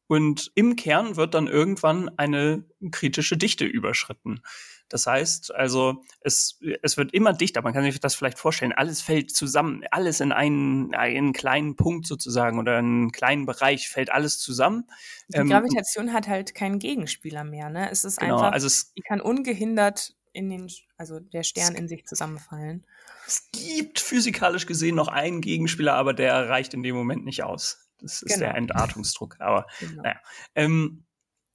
Und 0.06 0.52
im 0.54 0.76
Kern 0.76 1.16
wird 1.16 1.34
dann 1.34 1.48
irgendwann 1.48 2.10
eine 2.16 2.64
kritische 2.92 3.36
Dichte 3.36 3.64
überschritten. 3.64 4.40
Das 4.88 5.06
heißt, 5.06 5.54
also 5.54 6.04
es, 6.20 6.60
es 6.82 6.96
wird 6.96 7.12
immer 7.12 7.32
dichter. 7.32 7.62
Man 7.62 7.72
kann 7.72 7.82
sich 7.82 7.98
das 7.98 8.14
vielleicht 8.14 8.38
vorstellen. 8.38 8.72
Alles 8.72 9.02
fällt 9.02 9.34
zusammen. 9.34 9.82
Alles 9.90 10.20
in 10.20 10.32
einen, 10.32 10.94
einen 10.94 11.32
kleinen 11.32 11.76
Punkt 11.76 12.06
sozusagen 12.06 12.58
oder 12.58 12.78
einen 12.78 13.10
kleinen 13.10 13.46
Bereich 13.46 13.88
fällt 13.88 14.12
alles 14.12 14.38
zusammen. 14.38 14.84
Die 15.28 15.38
ähm, 15.38 15.48
Gravitation 15.48 16.12
hat 16.12 16.28
halt 16.28 16.54
keinen 16.54 16.78
Gegenspieler 16.78 17.42
mehr. 17.42 17.68
Ne? 17.68 17.90
Es 17.90 18.04
ist 18.04 18.18
genau, 18.18 18.36
einfach, 18.36 18.52
also 18.52 18.66
es, 18.68 18.92
die 18.94 19.02
kann 19.02 19.20
ungehindert 19.20 20.14
in 20.32 20.50
den, 20.50 20.70
also 20.96 21.18
der 21.18 21.42
Stern 21.42 21.74
in 21.74 21.88
sich 21.88 22.06
zusammenfallen. 22.06 22.84
Es 23.26 23.48
gibt 23.50 23.98
physikalisch 23.98 24.66
gesehen 24.66 24.94
noch 24.94 25.08
einen 25.08 25.40
Gegenspieler, 25.40 25.94
aber 25.94 26.14
der 26.14 26.48
reicht 26.48 26.74
in 26.74 26.84
dem 26.84 26.94
Moment 26.94 27.24
nicht 27.24 27.42
aus. 27.42 27.88
Das 28.00 28.22
ist 28.22 28.34
genau. 28.34 28.46
der 28.46 28.54
Entartungsdruck. 28.54 29.36
Aber 29.40 29.66
genau. 29.80 30.02
naja. 30.02 30.20
Ähm, 30.54 31.05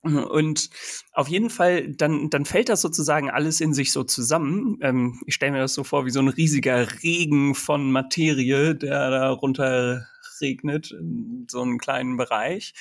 und 0.03 0.69
auf 1.13 1.27
jeden 1.27 1.49
Fall, 1.49 1.93
dann, 1.93 2.29
dann 2.29 2.45
fällt 2.45 2.69
das 2.69 2.81
sozusagen 2.81 3.29
alles 3.29 3.61
in 3.61 3.73
sich 3.73 3.91
so 3.91 4.03
zusammen. 4.03 4.77
Ähm, 4.81 5.21
ich 5.27 5.35
stelle 5.35 5.51
mir 5.51 5.59
das 5.59 5.73
so 5.73 5.83
vor 5.83 6.05
wie 6.05 6.11
so 6.11 6.19
ein 6.19 6.27
riesiger 6.27 6.87
Regen 7.03 7.53
von 7.53 7.91
Materie, 7.91 8.75
der 8.75 9.11
da 9.11 9.29
runter 9.29 10.07
regnet 10.41 10.91
in 10.91 11.45
so 11.49 11.61
einem 11.61 11.77
kleinen 11.77 12.17
Bereich. 12.17 12.73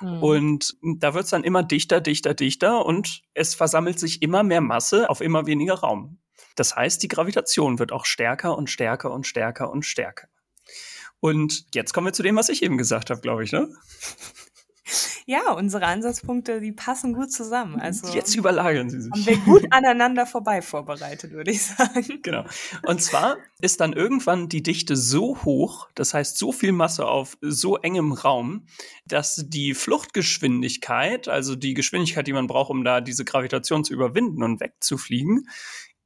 Mhm. 0.00 0.22
Und 0.22 0.76
da 0.82 1.14
wird 1.14 1.24
es 1.24 1.30
dann 1.30 1.44
immer 1.44 1.64
dichter, 1.64 2.00
dichter, 2.00 2.34
dichter 2.34 2.86
und 2.86 3.22
es 3.34 3.54
versammelt 3.56 3.98
sich 3.98 4.22
immer 4.22 4.44
mehr 4.44 4.60
Masse 4.60 5.10
auf 5.10 5.20
immer 5.20 5.46
weniger 5.46 5.74
Raum. 5.74 6.18
Das 6.54 6.76
heißt, 6.76 7.02
die 7.02 7.08
Gravitation 7.08 7.78
wird 7.78 7.92
auch 7.92 8.04
stärker 8.04 8.56
und 8.56 8.70
stärker 8.70 9.12
und 9.12 9.26
stärker 9.26 9.70
und 9.70 9.84
stärker. 9.84 10.28
Und 11.20 11.66
jetzt 11.74 11.92
kommen 11.92 12.06
wir 12.06 12.12
zu 12.12 12.22
dem, 12.22 12.36
was 12.36 12.48
ich 12.48 12.62
eben 12.62 12.78
gesagt 12.78 13.10
habe, 13.10 13.20
glaube 13.20 13.42
ich, 13.42 13.52
ne? 13.52 13.68
Ja, 15.26 15.52
unsere 15.52 15.84
Ansatzpunkte, 15.84 16.60
die 16.60 16.72
passen 16.72 17.12
gut 17.12 17.30
zusammen. 17.30 17.78
Also 17.80 18.08
jetzt 18.14 18.34
überlagern 18.34 18.88
sie 18.88 19.02
sich. 19.02 19.12
Haben 19.12 19.26
wir 19.26 19.36
gut 19.38 19.66
aneinander 19.70 20.24
vorbei 20.24 20.62
vorbereitet, 20.62 21.32
würde 21.32 21.50
ich 21.50 21.62
sagen. 21.64 22.20
Genau. 22.22 22.44
Und 22.86 23.02
zwar 23.02 23.36
ist 23.60 23.80
dann 23.80 23.92
irgendwann 23.92 24.48
die 24.48 24.62
Dichte 24.62 24.96
so 24.96 25.44
hoch, 25.44 25.88
das 25.94 26.14
heißt 26.14 26.38
so 26.38 26.50
viel 26.50 26.72
Masse 26.72 27.06
auf 27.06 27.36
so 27.42 27.76
engem 27.76 28.12
Raum, 28.12 28.66
dass 29.04 29.44
die 29.48 29.74
Fluchtgeschwindigkeit, 29.74 31.28
also 31.28 31.56
die 31.56 31.74
Geschwindigkeit, 31.74 32.26
die 32.26 32.32
man 32.32 32.46
braucht, 32.46 32.70
um 32.70 32.84
da 32.84 33.02
diese 33.02 33.24
Gravitation 33.24 33.84
zu 33.84 33.92
überwinden 33.92 34.42
und 34.42 34.60
wegzufliegen, 34.60 35.46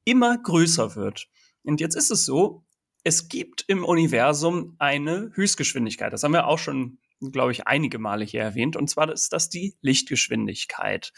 immer 0.05 0.37
größer 0.37 0.97
wird. 0.97 1.29
Und 1.63 1.81
jetzt 1.81 1.95
ist 1.95 2.11
es 2.11 2.25
so, 2.25 2.65
es 3.05 3.29
gibt 3.29 3.65
im 3.67 3.85
Universum 3.85 4.75
eine 4.79 5.31
Höchstgeschwindigkeit. 5.35 6.13
Das 6.13 6.23
haben 6.23 6.33
wir 6.33 6.47
auch 6.47 6.59
schon, 6.59 6.99
glaube 7.31 7.53
ich, 7.53 7.67
einige 7.67 7.99
Male 7.99 8.25
hier 8.25 8.43
erwähnt. 8.43 8.77
Und 8.77 8.89
zwar 8.89 9.11
ist 9.13 9.33
das 9.33 9.49
die 9.49 9.77
Lichtgeschwindigkeit. 9.81 11.13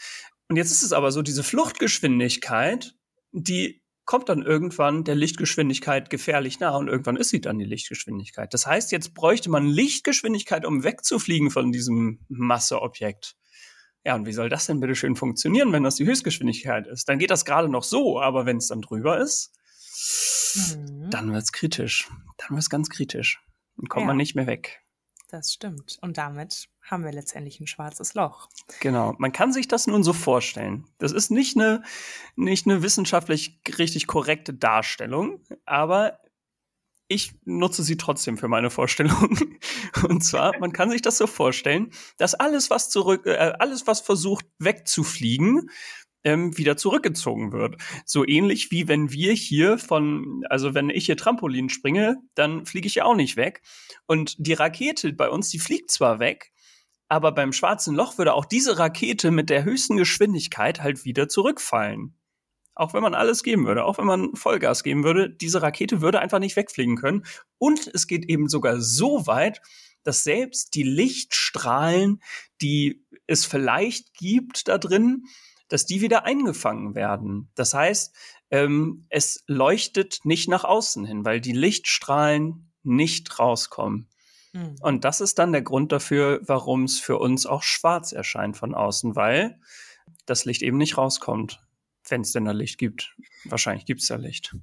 Und 0.47 0.57
jetzt 0.57 0.71
ist 0.71 0.83
es 0.83 0.93
aber 0.93 1.11
so, 1.11 1.21
diese 1.21 1.43
Fluchtgeschwindigkeit, 1.43 2.93
die 3.31 3.81
kommt 4.05 4.29
dann 4.29 4.43
irgendwann 4.43 5.03
der 5.03 5.15
Lichtgeschwindigkeit 5.15 6.11
gefährlich 6.11 6.59
nah 6.59 6.75
und 6.75 6.87
irgendwann 6.87 7.17
ist 7.17 7.29
sie 7.29 7.41
dann 7.41 7.57
die 7.57 7.65
Lichtgeschwindigkeit. 7.65 8.53
Das 8.53 8.67
heißt, 8.67 8.91
jetzt 8.91 9.15
bräuchte 9.15 9.49
man 9.49 9.65
Lichtgeschwindigkeit, 9.65 10.63
um 10.65 10.83
wegzufliegen 10.83 11.49
von 11.49 11.71
diesem 11.71 12.19
Masseobjekt. 12.29 13.35
Ja, 14.05 14.13
und 14.13 14.27
wie 14.27 14.33
soll 14.33 14.49
das 14.49 14.67
denn 14.67 14.79
bitte 14.79 14.93
schön 14.93 15.15
funktionieren, 15.15 15.71
wenn 15.71 15.81
das 15.81 15.95
die 15.95 16.05
Höchstgeschwindigkeit 16.05 16.85
ist? 16.85 17.09
Dann 17.09 17.17
geht 17.17 17.31
das 17.31 17.43
gerade 17.43 17.67
noch 17.67 17.83
so, 17.83 18.21
aber 18.21 18.45
wenn 18.45 18.57
es 18.57 18.67
dann 18.67 18.81
drüber 18.81 19.19
ist, 19.19 19.51
mhm. 20.55 21.09
dann 21.09 21.33
wird's 21.33 21.51
kritisch. 21.51 22.07
Dann 22.37 22.55
wird's 22.55 22.69
ganz 22.69 22.89
kritisch. 22.91 23.41
Dann 23.77 23.87
kommt 23.87 24.03
ja. 24.03 24.07
man 24.07 24.17
nicht 24.17 24.35
mehr 24.35 24.45
weg. 24.45 24.84
Das 25.29 25.51
stimmt. 25.53 25.97
Und 26.01 26.17
damit 26.17 26.67
haben 26.81 27.03
wir 27.03 27.11
letztendlich 27.11 27.59
ein 27.59 27.67
schwarzes 27.67 28.13
Loch. 28.13 28.47
Genau. 28.79 29.15
Man 29.17 29.31
kann 29.31 29.51
sich 29.51 29.67
das 29.67 29.87
nun 29.87 30.03
so 30.03 30.13
vorstellen. 30.13 30.85
Das 30.99 31.11
ist 31.11 31.31
nicht 31.31 31.57
eine, 31.57 31.83
nicht 32.35 32.67
eine 32.67 32.83
wissenschaftlich 32.83 33.59
richtig 33.77 34.07
korrekte 34.07 34.53
Darstellung, 34.53 35.41
aber 35.65 36.19
ich 37.07 37.33
nutze 37.45 37.83
sie 37.83 37.97
trotzdem 37.97 38.37
für 38.37 38.47
meine 38.47 38.69
Vorstellung. 38.69 39.37
Und 40.07 40.23
zwar, 40.23 40.57
man 40.59 40.73
kann 40.73 40.89
sich 40.89 41.01
das 41.01 41.17
so 41.17 41.27
vorstellen, 41.27 41.91
dass 42.17 42.33
alles, 42.33 42.69
was 42.69 42.89
zurück, 42.89 43.25
äh, 43.25 43.53
alles, 43.59 43.87
was 43.87 44.01
versucht 44.01 44.45
wegzufliegen, 44.59 45.69
ähm, 46.25 46.57
wieder 46.57 46.75
zurückgezogen 46.75 47.53
wird. 47.53 47.77
So 48.05 48.27
ähnlich 48.27 48.71
wie 48.71 48.89
wenn 48.89 49.11
wir 49.11 49.31
hier 49.33 49.77
von, 49.77 50.43
also 50.49 50.73
wenn 50.73 50.89
ich 50.89 51.05
hier 51.05 51.15
Trampolin 51.15 51.69
springe, 51.69 52.17
dann 52.33 52.65
fliege 52.65 52.87
ich 52.87 52.95
ja 52.95 53.05
auch 53.05 53.15
nicht 53.15 53.37
weg. 53.37 53.61
Und 54.07 54.35
die 54.39 54.53
Rakete 54.53 55.13
bei 55.13 55.29
uns, 55.29 55.49
die 55.49 55.59
fliegt 55.59 55.91
zwar 55.91 56.19
weg, 56.19 56.51
aber 57.07 57.31
beim 57.31 57.53
schwarzen 57.53 57.95
Loch 57.95 58.17
würde 58.17 58.33
auch 58.33 58.45
diese 58.45 58.79
Rakete 58.79 59.31
mit 59.31 59.49
der 59.49 59.63
höchsten 59.63 59.95
Geschwindigkeit 59.95 60.81
halt 60.81 61.05
wieder 61.05 61.29
zurückfallen. 61.29 62.15
Auch 62.73 62.93
wenn 62.93 63.03
man 63.03 63.13
alles 63.13 63.43
geben 63.43 63.67
würde, 63.67 63.85
auch 63.85 63.99
wenn 63.99 64.05
man 64.05 64.35
Vollgas 64.35 64.83
geben 64.83 65.05
würde, 65.05 65.29
diese 65.29 65.61
Rakete 65.61 66.01
würde 66.01 66.19
einfach 66.19 66.39
nicht 66.39 66.57
wegfliegen 66.57 66.97
können. 66.97 67.23
Und 67.57 67.89
es 67.93 68.07
geht 68.07 68.25
eben 68.29 68.49
sogar 68.49 68.81
so 68.81 69.27
weit, 69.27 69.61
dass 70.03 70.23
selbst 70.23 70.75
die 70.75 70.83
Lichtstrahlen, 70.83 72.21
die 72.61 73.05
es 73.27 73.45
vielleicht 73.45 74.13
gibt 74.15 74.67
da 74.67 74.77
drin, 74.77 75.23
dass 75.67 75.85
die 75.85 76.01
wieder 76.01 76.25
eingefangen 76.25 76.95
werden. 76.95 77.49
Das 77.55 77.73
heißt, 77.73 78.15
ähm, 78.51 79.05
es 79.09 79.43
leuchtet 79.47 80.19
nicht 80.23 80.47
nach 80.47 80.63
außen 80.63 81.05
hin, 81.05 81.25
weil 81.25 81.41
die 81.41 81.53
Lichtstrahlen 81.53 82.71
nicht 82.83 83.39
rauskommen. 83.39 84.09
Mhm. 84.53 84.75
Und 84.81 85.03
das 85.03 85.21
ist 85.21 85.39
dann 85.39 85.51
der 85.51 85.63
Grund 85.63 85.91
dafür, 85.91 86.41
warum 86.43 86.83
es 86.83 86.99
für 86.99 87.17
uns 87.17 87.45
auch 87.45 87.63
schwarz 87.63 88.11
erscheint 88.11 88.57
von 88.57 88.73
außen, 88.73 89.15
weil 89.15 89.59
das 90.25 90.45
Licht 90.45 90.61
eben 90.61 90.77
nicht 90.77 90.97
rauskommt, 90.97 91.61
wenn 92.07 92.21
es 92.21 92.31
denn 92.31 92.45
da 92.45 92.51
Licht 92.51 92.77
gibt. 92.77 93.15
Wahrscheinlich 93.45 93.85
gibt 93.85 94.01
es 94.01 94.09
ja 94.09 94.15
Licht. 94.15 94.55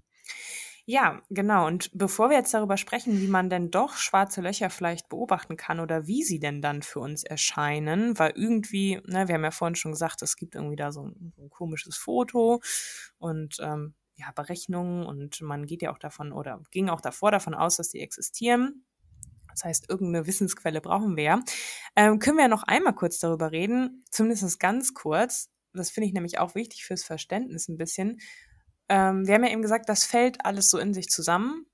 Ja, 0.84 1.22
genau. 1.30 1.66
Und 1.68 1.90
bevor 1.94 2.28
wir 2.28 2.36
jetzt 2.36 2.52
darüber 2.52 2.76
sprechen, 2.76 3.20
wie 3.20 3.28
man 3.28 3.48
denn 3.48 3.70
doch 3.70 3.96
schwarze 3.96 4.40
Löcher 4.40 4.68
vielleicht 4.68 5.08
beobachten 5.08 5.56
kann 5.56 5.78
oder 5.78 6.08
wie 6.08 6.24
sie 6.24 6.40
denn 6.40 6.60
dann 6.60 6.82
für 6.82 6.98
uns 6.98 7.22
erscheinen, 7.22 8.18
weil 8.18 8.32
irgendwie, 8.34 9.00
ne, 9.06 9.28
wir 9.28 9.36
haben 9.36 9.44
ja 9.44 9.52
vorhin 9.52 9.76
schon 9.76 9.92
gesagt, 9.92 10.22
es 10.22 10.36
gibt 10.36 10.56
irgendwie 10.56 10.74
da 10.76 10.90
so 10.90 11.04
ein, 11.06 11.32
so 11.36 11.42
ein 11.42 11.50
komisches 11.50 11.96
Foto 11.96 12.60
und 13.18 13.58
ähm, 13.60 13.94
ja, 14.16 14.32
Berechnungen 14.34 15.06
und 15.06 15.40
man 15.40 15.66
geht 15.66 15.82
ja 15.82 15.92
auch 15.92 15.98
davon 15.98 16.32
oder 16.32 16.60
ging 16.72 16.88
auch 16.88 17.00
davor 17.00 17.30
davon 17.30 17.54
aus, 17.54 17.76
dass 17.76 17.90
die 17.90 18.00
existieren. 18.00 18.84
Das 19.50 19.64
heißt, 19.64 19.88
irgendeine 19.88 20.26
Wissensquelle 20.26 20.80
brauchen 20.80 21.16
wir. 21.16 21.42
Ähm, 21.94 22.18
können 22.18 22.38
wir 22.38 22.44
ja 22.44 22.48
noch 22.48 22.64
einmal 22.64 22.94
kurz 22.94 23.18
darüber 23.18 23.52
reden, 23.52 24.04
zumindest 24.10 24.58
ganz 24.58 24.94
kurz. 24.94 25.50
Das 25.74 25.90
finde 25.90 26.08
ich 26.08 26.12
nämlich 26.12 26.38
auch 26.38 26.54
wichtig 26.54 26.84
fürs 26.84 27.04
Verständnis 27.04 27.68
ein 27.68 27.76
bisschen 27.76 28.18
ähm, 28.92 29.26
wir 29.26 29.34
haben 29.34 29.44
ja 29.44 29.50
eben 29.50 29.62
gesagt, 29.62 29.88
das 29.88 30.04
fällt 30.04 30.44
alles 30.44 30.68
so 30.68 30.78
in 30.78 30.92
sich 30.92 31.08
zusammen. 31.08 31.64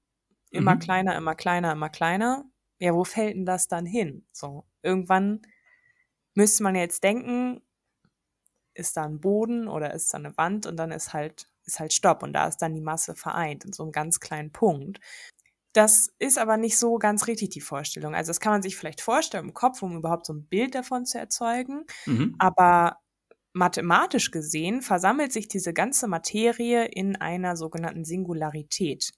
Immer 0.53 0.77
mhm. 0.77 0.79
kleiner, 0.79 1.17
immer 1.17 1.35
kleiner, 1.35 1.73
immer 1.73 1.89
kleiner. 1.89 2.45
Ja, 2.79 2.95
wo 2.95 3.03
fällt 3.03 3.35
denn 3.35 3.45
das 3.45 3.67
dann 3.67 3.87
hin? 3.87 4.25
So, 4.31 4.65
irgendwann 4.83 5.43
müsste 6.35 6.63
man 6.63 6.77
jetzt 6.77 7.03
denken, 7.03 7.61
ist 8.73 8.97
da 8.97 9.03
ein 9.03 9.19
Boden 9.19 9.67
oder 9.67 9.93
ist 9.95 10.15
da 10.15 10.19
eine 10.19 10.37
Wand 10.37 10.67
und 10.67 10.77
dann 10.77 10.93
ist 10.93 11.13
halt, 11.13 11.51
ist 11.65 11.81
halt 11.81 11.93
Stopp 11.93 12.23
und 12.23 12.35
da 12.35 12.47
ist 12.47 12.59
dann 12.59 12.73
die 12.73 12.81
Masse 12.81 13.17
vereint 13.17 13.65
in 13.65 13.73
so 13.73 13.83
einem 13.83 13.91
ganz 13.91 14.21
kleinen 14.21 14.53
Punkt. 14.53 15.01
Das 15.73 16.15
ist 16.21 16.39
aber 16.39 16.57
nicht 16.57 16.79
so 16.79 16.99
ganz 16.99 17.27
richtig 17.27 17.51
die 17.51 17.61
Vorstellung. 17.61 18.15
Also 18.15 18.31
das 18.31 18.39
kann 18.39 18.53
man 18.53 18.63
sich 18.63 18.77
vielleicht 18.77 19.01
vorstellen 19.01 19.47
im 19.47 19.55
Kopf, 19.55 19.83
um 19.83 19.97
überhaupt 19.97 20.27
so 20.27 20.35
ein 20.35 20.47
Bild 20.47 20.77
davon 20.77 21.05
zu 21.05 21.19
erzeugen. 21.19 21.85
Mhm. 22.07 22.37
Aber 22.39 22.99
Mathematisch 23.59 24.31
gesehen 24.31 24.83
versammelt 24.83 25.33
sich 25.33 25.49
diese 25.49 25.73
ganze 25.73 26.07
Materie 26.07 26.85
in 26.87 27.17
einer 27.17 27.57
sogenannten 27.57 28.05
Singularität. 28.05 29.11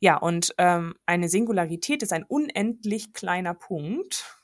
Ja, 0.00 0.16
und 0.16 0.52
ähm, 0.58 0.94
eine 1.06 1.28
Singularität 1.28 2.02
ist 2.02 2.12
ein 2.12 2.24
unendlich 2.24 3.12
kleiner 3.12 3.54
Punkt, 3.54 4.36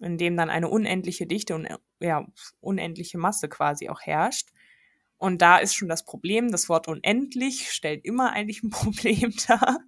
in 0.00 0.18
dem 0.18 0.36
dann 0.36 0.50
eine 0.50 0.68
unendliche 0.68 1.28
Dichte 1.28 1.54
und 1.54 1.68
ja, 2.00 2.26
unendliche 2.58 3.18
Masse 3.18 3.48
quasi 3.48 3.88
auch 3.88 4.00
herrscht. 4.00 4.50
Und 5.16 5.42
da 5.42 5.58
ist 5.58 5.76
schon 5.76 5.88
das 5.88 6.04
Problem, 6.04 6.50
das 6.50 6.68
Wort 6.68 6.88
unendlich 6.88 7.70
stellt 7.70 8.04
immer 8.04 8.32
eigentlich 8.32 8.64
ein 8.64 8.70
Problem 8.70 9.32
dar, 9.46 9.78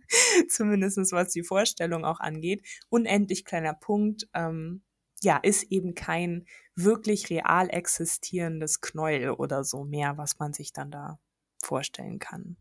zumindest 0.49 0.99
was 1.11 1.33
die 1.33 1.43
Vorstellung 1.43 2.05
auch 2.05 2.21
angeht. 2.21 2.65
Unendlich 2.91 3.45
kleiner 3.45 3.75
Punkt, 3.75 4.29
ähm, 4.35 4.85
ja, 5.23 5.37
ist 5.39 5.65
eben 5.65 5.95
kein 5.95 6.47
wirklich 6.75 7.31
real 7.31 7.69
existierendes 7.71 8.81
Knäuel 8.81 9.31
oder 9.31 9.65
so 9.65 9.85
mehr, 9.85 10.17
was 10.17 10.39
man 10.39 10.53
sich 10.53 10.73
dann 10.73 10.91
da 10.91 11.19
vorstellen 11.63 12.19
kann. 12.19 12.57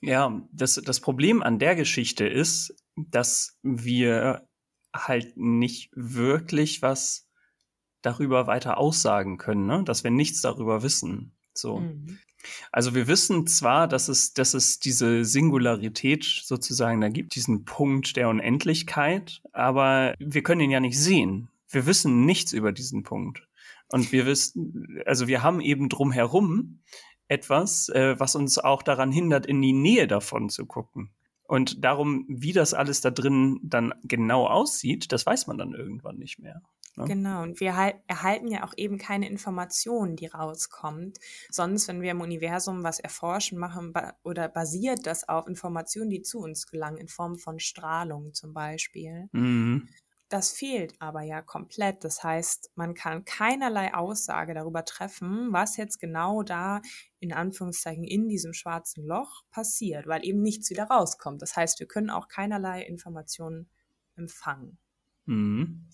Ja, 0.00 0.42
das, 0.52 0.74
das 0.74 1.00
Problem 1.00 1.42
an 1.42 1.58
der 1.58 1.76
Geschichte 1.76 2.26
ist, 2.26 2.74
dass 2.96 3.58
wir 3.62 4.46
halt 4.94 5.36
nicht 5.36 5.90
wirklich 5.94 6.82
was 6.82 7.28
darüber 8.02 8.46
weiter 8.46 8.76
aussagen 8.78 9.38
können, 9.38 9.66
ne? 9.66 9.82
dass 9.84 10.04
wir 10.04 10.10
nichts 10.10 10.42
darüber 10.42 10.82
wissen. 10.82 11.32
So. 11.54 11.78
Mhm. 11.78 12.18
Also 12.72 12.94
wir 12.94 13.06
wissen 13.06 13.46
zwar, 13.46 13.88
dass 13.88 14.08
es, 14.08 14.34
dass 14.34 14.54
es 14.54 14.78
diese 14.78 15.24
Singularität 15.24 16.24
sozusagen 16.24 17.00
da 17.00 17.08
gibt, 17.08 17.34
diesen 17.34 17.64
Punkt 17.64 18.16
der 18.16 18.28
Unendlichkeit, 18.28 19.42
aber 19.52 20.14
wir 20.18 20.42
können 20.42 20.60
ihn 20.60 20.70
ja 20.70 20.80
nicht 20.80 20.98
sehen. 20.98 21.48
Wir 21.68 21.86
wissen 21.86 22.24
nichts 22.24 22.52
über 22.52 22.72
diesen 22.72 23.02
Punkt. 23.02 23.42
Und 23.88 24.12
wir 24.12 24.26
wissen, 24.26 25.02
also 25.06 25.26
wir 25.26 25.42
haben 25.42 25.60
eben 25.60 25.88
drumherum 25.88 26.80
etwas, 27.28 27.88
äh, 27.88 28.18
was 28.18 28.34
uns 28.34 28.58
auch 28.58 28.82
daran 28.82 29.12
hindert, 29.12 29.46
in 29.46 29.60
die 29.60 29.72
Nähe 29.72 30.06
davon 30.06 30.48
zu 30.48 30.66
gucken. 30.66 31.10
Und 31.46 31.84
darum, 31.84 32.24
wie 32.28 32.52
das 32.52 32.74
alles 32.74 33.00
da 33.00 33.10
drin 33.10 33.60
dann 33.62 33.92
genau 34.02 34.46
aussieht, 34.46 35.12
das 35.12 35.26
weiß 35.26 35.46
man 35.46 35.58
dann 35.58 35.74
irgendwann 35.74 36.16
nicht 36.16 36.38
mehr. 36.38 36.62
Ne? 36.96 37.04
Genau, 37.06 37.42
und 37.42 37.60
wir 37.60 37.70
erhalten 38.06 38.48
ja 38.48 38.64
auch 38.64 38.74
eben 38.76 38.98
keine 38.98 39.28
Informationen, 39.28 40.16
die 40.16 40.26
rauskommt. 40.26 41.18
Sonst, 41.50 41.88
wenn 41.88 42.02
wir 42.02 42.12
im 42.12 42.20
Universum 42.20 42.84
was 42.84 43.00
erforschen, 43.00 43.58
machen 43.58 43.92
ba 43.92 44.14
oder 44.22 44.48
basiert 44.48 45.06
das 45.06 45.28
auf 45.28 45.46
Informationen, 45.48 46.10
die 46.10 46.22
zu 46.22 46.38
uns 46.38 46.66
gelangen, 46.66 46.98
in 46.98 47.08
Form 47.08 47.36
von 47.36 47.58
Strahlung 47.58 48.32
zum 48.34 48.54
Beispiel. 48.54 49.28
Mhm. 49.32 49.88
Das 50.30 50.52
fehlt 50.52 50.94
aber 51.00 51.22
ja 51.22 51.42
komplett. 51.42 52.02
Das 52.02 52.24
heißt, 52.24 52.72
man 52.74 52.94
kann 52.94 53.24
keinerlei 53.24 53.94
Aussage 53.94 54.54
darüber 54.54 54.84
treffen, 54.84 55.52
was 55.52 55.76
jetzt 55.76 56.00
genau 56.00 56.42
da 56.42 56.80
in 57.20 57.32
Anführungszeichen 57.32 58.04
in 58.04 58.28
diesem 58.28 58.52
schwarzen 58.52 59.04
Loch 59.04 59.42
passiert, 59.50 60.06
weil 60.06 60.24
eben 60.24 60.40
nichts 60.40 60.70
wieder 60.70 60.84
rauskommt. 60.84 61.42
Das 61.42 61.56
heißt, 61.56 61.78
wir 61.78 61.86
können 61.86 62.10
auch 62.10 62.28
keinerlei 62.28 62.82
Informationen 62.82 63.68
empfangen. 64.16 64.78
Mhm. 65.26 65.88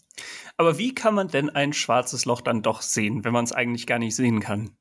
Aber 0.56 0.78
wie 0.78 0.94
kann 0.94 1.14
man 1.14 1.28
denn 1.28 1.50
ein 1.50 1.72
schwarzes 1.72 2.24
Loch 2.24 2.40
dann 2.40 2.62
doch 2.62 2.82
sehen, 2.82 3.24
wenn 3.24 3.32
man 3.32 3.44
es 3.44 3.52
eigentlich 3.52 3.86
gar 3.86 3.98
nicht 3.98 4.14
sehen 4.14 4.40
kann? 4.40 4.76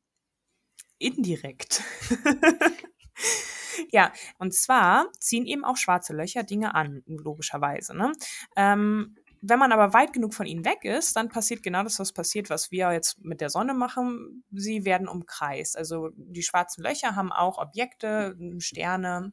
Indirekt. 0.97 1.81
ja, 3.91 4.11
und 4.37 4.53
zwar 4.53 5.07
ziehen 5.19 5.45
eben 5.45 5.63
auch 5.63 5.77
schwarze 5.77 6.13
Löcher 6.13 6.43
Dinge 6.43 6.75
an, 6.75 7.03
logischerweise. 7.05 7.95
Ne? 7.95 8.11
Ähm, 8.57 9.15
wenn 9.41 9.59
man 9.59 9.71
aber 9.71 9.93
weit 9.93 10.11
genug 10.11 10.33
von 10.33 10.45
ihnen 10.45 10.65
weg 10.65 10.83
ist, 10.83 11.15
dann 11.15 11.29
passiert 11.29 11.63
genau 11.63 11.83
das, 11.83 11.99
was 11.99 12.11
passiert, 12.11 12.49
was 12.49 12.71
wir 12.71 12.91
jetzt 12.91 13.23
mit 13.23 13.39
der 13.39 13.49
Sonne 13.49 13.73
machen. 13.73 14.43
Sie 14.51 14.83
werden 14.83 15.07
umkreist. 15.07 15.77
Also 15.77 16.09
die 16.15 16.43
schwarzen 16.43 16.83
Löcher 16.83 17.15
haben 17.15 17.31
auch 17.31 17.57
Objekte, 17.57 18.35
Sterne, 18.57 19.31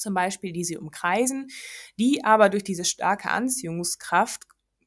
zum 0.00 0.14
Beispiel, 0.14 0.52
die 0.52 0.64
sie 0.64 0.76
umkreisen, 0.76 1.48
die 1.98 2.24
aber 2.24 2.48
durch 2.48 2.64
diese 2.64 2.84
starke 2.84 3.30
Anziehungskraft 3.30 4.46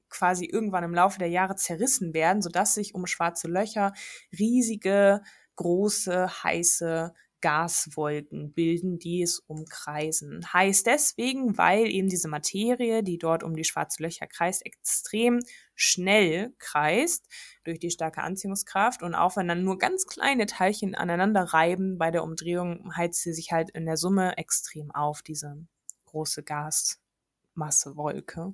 quasi 0.10 0.46
irgendwann 0.46 0.84
im 0.84 0.94
Laufe 0.94 1.20
der 1.20 1.30
Jahre 1.30 1.56
zerrissen 1.56 2.14
werden, 2.14 2.42
sodass 2.42 2.76
sich 2.76 2.94
um 2.94 3.08
schwarze 3.08 3.48
Löcher 3.48 3.94
riesige, 4.38 5.22
große, 5.56 6.44
heiße 6.44 7.14
Gaswolken 7.44 8.54
bilden, 8.54 8.98
die 9.00 9.22
es 9.22 9.40
umkreisen. 9.40 10.54
Heißt 10.54 10.88
deswegen, 10.88 11.58
weil 11.58 11.88
eben 11.88 12.08
diese 12.08 12.30
Materie, 12.30 13.04
die 13.04 13.18
dort 13.18 13.44
um 13.44 13.54
die 13.54 13.66
schwarze 13.66 14.02
Löcher 14.02 14.28
kreist, 14.28 14.66
extrem 14.66 15.42
schnell 15.76 16.54
kreist 16.58 17.28
durch 17.66 17.80
die 17.80 17.92
starke 17.92 18.22
Anziehungskraft 18.22 19.04
und 19.04 19.14
auch 19.14 19.36
wenn 19.36 19.50
dann 19.50 19.66
nur 19.66 19.78
ganz 19.78 20.08
kleine 20.08 20.46
Teilchen 20.46 20.96
aneinander 20.96 21.44
reiben 21.44 21.98
bei 21.98 22.12
der 22.12 22.24
Umdrehung, 22.24 22.96
heizt 22.96 23.22
sie 23.22 23.34
sich 23.34 23.52
halt 23.52 23.72
in 23.72 23.86
der 23.86 23.98
Summe 23.98 24.38
extrem 24.38 24.90
auf, 24.92 25.22
diese 25.22 25.68
große 26.06 26.44
Gasmassewolke. 26.44 28.54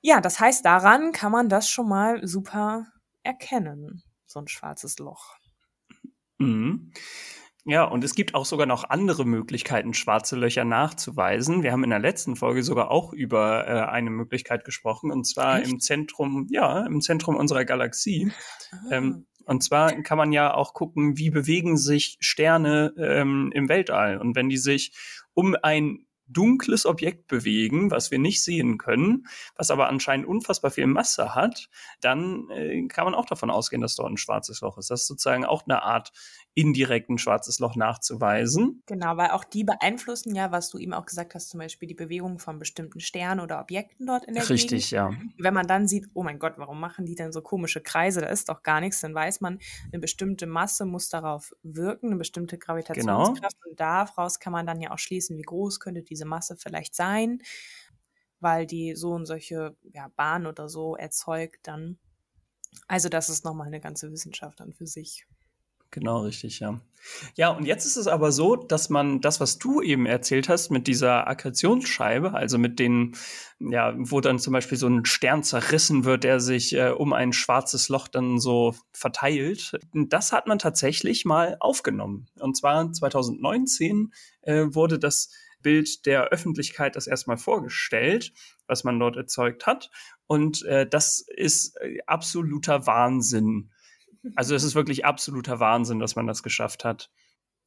Ja, 0.00 0.20
das 0.20 0.40
heißt, 0.40 0.64
daran 0.64 1.12
kann 1.12 1.30
man 1.30 1.48
das 1.48 1.68
schon 1.68 1.88
mal 1.88 2.26
super 2.26 2.88
erkennen, 3.22 4.02
so 4.26 4.40
ein 4.40 4.48
schwarzes 4.48 4.98
Loch. 4.98 5.36
Mhm. 6.38 6.90
Ja, 7.68 7.82
und 7.82 8.04
es 8.04 8.14
gibt 8.14 8.36
auch 8.36 8.46
sogar 8.46 8.66
noch 8.66 8.84
andere 8.88 9.24
Möglichkeiten, 9.24 9.92
schwarze 9.92 10.36
Löcher 10.36 10.64
nachzuweisen. 10.64 11.64
Wir 11.64 11.72
haben 11.72 11.82
in 11.82 11.90
der 11.90 11.98
letzten 11.98 12.36
Folge 12.36 12.62
sogar 12.62 12.92
auch 12.92 13.12
über 13.12 13.66
äh, 13.66 13.90
eine 13.90 14.10
Möglichkeit 14.10 14.64
gesprochen, 14.64 15.10
und 15.10 15.24
zwar 15.26 15.58
Echt? 15.58 15.72
im 15.72 15.80
Zentrum, 15.80 16.46
ja, 16.48 16.86
im 16.86 17.00
Zentrum 17.00 17.34
unserer 17.34 17.64
Galaxie. 17.64 18.30
Ah. 18.70 18.76
Ähm, 18.92 19.26
und 19.46 19.64
zwar 19.64 19.92
kann 20.02 20.16
man 20.16 20.30
ja 20.30 20.54
auch 20.54 20.74
gucken, 20.74 21.18
wie 21.18 21.30
bewegen 21.30 21.76
sich 21.76 22.18
Sterne 22.20 22.94
ähm, 22.98 23.50
im 23.52 23.68
Weltall. 23.68 24.18
Und 24.18 24.36
wenn 24.36 24.48
die 24.48 24.58
sich 24.58 24.92
um 25.34 25.56
ein 25.60 26.06
dunkles 26.28 26.86
Objekt 26.86 27.28
bewegen, 27.28 27.90
was 27.90 28.10
wir 28.10 28.18
nicht 28.18 28.42
sehen 28.42 28.78
können, 28.78 29.26
was 29.56 29.70
aber 29.70 29.88
anscheinend 29.88 30.26
unfassbar 30.26 30.70
viel 30.70 30.86
Masse 30.86 31.34
hat, 31.34 31.68
dann 32.00 32.48
äh, 32.50 32.86
kann 32.88 33.04
man 33.04 33.14
auch 33.14 33.26
davon 33.26 33.50
ausgehen, 33.50 33.82
dass 33.82 33.96
dort 33.96 34.10
ein 34.10 34.16
schwarzes 34.16 34.60
Loch 34.60 34.78
ist. 34.78 34.90
Das 34.90 35.02
ist 35.02 35.08
sozusagen 35.08 35.44
auch 35.44 35.64
eine 35.64 35.82
Art 35.82 36.12
indirekt 36.56 37.10
ein 37.10 37.18
schwarzes 37.18 37.58
Loch 37.58 37.76
nachzuweisen. 37.76 38.82
Genau, 38.86 39.18
weil 39.18 39.30
auch 39.30 39.44
die 39.44 39.62
beeinflussen 39.62 40.34
ja, 40.34 40.52
was 40.52 40.70
du 40.70 40.78
eben 40.78 40.94
auch 40.94 41.04
gesagt 41.04 41.34
hast, 41.34 41.50
zum 41.50 41.60
Beispiel 41.60 41.86
die 41.86 41.94
Bewegung 41.94 42.38
von 42.38 42.58
bestimmten 42.58 42.98
Sternen 42.98 43.40
oder 43.40 43.60
Objekten 43.60 44.06
dort 44.06 44.24
in 44.24 44.32
der 44.32 44.48
Richtig, 44.48 44.88
Gegend. 44.88 44.90
ja. 44.90 45.10
Wenn 45.36 45.52
man 45.52 45.66
dann 45.66 45.86
sieht, 45.86 46.08
oh 46.14 46.22
mein 46.22 46.38
Gott, 46.38 46.54
warum 46.56 46.80
machen 46.80 47.04
die 47.04 47.14
denn 47.14 47.30
so 47.30 47.42
komische 47.42 47.82
Kreise? 47.82 48.22
Da 48.22 48.28
ist 48.28 48.48
doch 48.48 48.62
gar 48.62 48.80
nichts, 48.80 49.02
dann 49.02 49.14
weiß 49.14 49.42
man, 49.42 49.58
eine 49.92 50.00
bestimmte 50.00 50.46
Masse 50.46 50.86
muss 50.86 51.10
darauf 51.10 51.54
wirken, 51.62 52.06
eine 52.06 52.16
bestimmte 52.16 52.56
Gravitationskraft 52.56 53.60
genau. 53.62 53.70
und 53.70 53.78
daraus 53.78 54.40
kann 54.40 54.54
man 54.54 54.66
dann 54.66 54.80
ja 54.80 54.92
auch 54.92 54.98
schließen, 54.98 55.36
wie 55.36 55.42
groß 55.42 55.78
könnte 55.78 56.02
diese 56.02 56.24
Masse 56.24 56.56
vielleicht 56.56 56.94
sein, 56.94 57.42
weil 58.40 58.66
die 58.66 58.94
so 58.96 59.12
und 59.12 59.26
solche 59.26 59.76
ja, 59.92 60.08
Bahnen 60.16 60.46
oder 60.46 60.70
so 60.70 60.96
erzeugt 60.96 61.66
dann. 61.66 61.98
Also 62.88 63.10
das 63.10 63.28
ist 63.28 63.44
nochmal 63.44 63.66
eine 63.66 63.80
ganze 63.80 64.10
Wissenschaft 64.10 64.58
dann 64.60 64.72
für 64.72 64.86
sich. 64.86 65.26
Genau, 65.90 66.20
richtig, 66.20 66.60
ja. 66.60 66.80
Ja, 67.36 67.50
und 67.50 67.66
jetzt 67.66 67.86
ist 67.86 67.96
es 67.96 68.08
aber 68.08 68.32
so, 68.32 68.56
dass 68.56 68.90
man 68.90 69.20
das, 69.20 69.40
was 69.40 69.58
du 69.58 69.80
eben 69.80 70.06
erzählt 70.06 70.48
hast, 70.48 70.70
mit 70.70 70.86
dieser 70.86 71.28
Akkretionsscheibe, 71.28 72.32
also 72.34 72.58
mit 72.58 72.78
den, 72.78 73.16
ja, 73.60 73.94
wo 73.96 74.20
dann 74.20 74.38
zum 74.38 74.52
Beispiel 74.52 74.76
so 74.78 74.88
ein 74.88 75.04
Stern 75.04 75.42
zerrissen 75.42 76.04
wird, 76.04 76.24
der 76.24 76.40
sich 76.40 76.74
äh, 76.74 76.90
um 76.90 77.12
ein 77.12 77.32
schwarzes 77.32 77.88
Loch 77.88 78.08
dann 78.08 78.38
so 78.40 78.74
verteilt, 78.92 79.78
das 79.92 80.32
hat 80.32 80.46
man 80.46 80.58
tatsächlich 80.58 81.24
mal 81.24 81.56
aufgenommen. 81.60 82.26
Und 82.40 82.56
zwar 82.56 82.92
2019 82.92 84.12
äh, 84.42 84.64
wurde 84.68 84.98
das 84.98 85.30
Bild 85.62 86.06
der 86.06 86.28
Öffentlichkeit 86.28 86.96
das 86.96 87.06
erstmal 87.06 87.38
vorgestellt, 87.38 88.32
was 88.66 88.84
man 88.84 88.98
dort 88.98 89.16
erzeugt 89.16 89.66
hat. 89.66 89.90
Und 90.26 90.64
äh, 90.64 90.86
das 90.88 91.24
ist 91.34 91.76
äh, 91.80 91.98
absoluter 92.06 92.86
Wahnsinn 92.86 93.70
also 94.34 94.54
es 94.54 94.64
ist 94.64 94.74
wirklich 94.74 95.04
absoluter 95.04 95.60
Wahnsinn, 95.60 95.98
dass 95.98 96.16
man 96.16 96.26
das 96.26 96.42
geschafft 96.42 96.84
hat. 96.84 97.10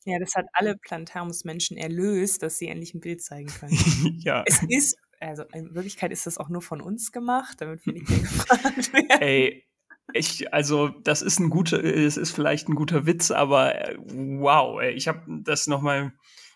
Ja, 0.06 0.18
das 0.20 0.36
hat 0.36 0.46
alle 0.54 0.78
Planetariumsmenschen 0.78 1.78
erlöst, 1.78 2.42
dass 2.42 2.58
sie 2.58 2.68
endlich 2.68 2.94
ein 2.94 3.02
Bild 3.02 3.22
zeigen 3.22 3.50
können. 3.50 3.74
ja. 4.20 4.44
Es 4.46 4.64
ist, 4.68 4.98
also 5.20 5.44
in 5.54 5.76
Wirklichkeit 5.76 6.12
ist 6.12 6.26
das 6.26 6.38
auch 6.38 6.50
nur 6.50 6.62
von 6.62 6.82
uns 6.82 7.12
gemacht, 7.12 7.60
damit 7.60 7.86
wir 7.86 7.94
nicht 7.94 8.08
gefragt 8.08 8.94
werden. 8.94 9.22
Ey, 9.22 9.66
ich, 10.14 10.54
also 10.54 10.90
das 10.90 11.22
ist 11.22 11.40
ein 11.40 11.50
guter, 11.50 11.84
es 11.84 12.18
ist 12.18 12.32
vielleicht 12.32 12.70
ein 12.70 12.76
guter 12.76 13.06
Witz, 13.06 13.30
aber 13.32 13.76
äh, 13.76 13.98
wow, 14.00 14.80
ey, 14.82 14.94
ich 14.94 15.08
habe 15.08 15.22
das 15.44 15.68
nochmal 15.68 16.14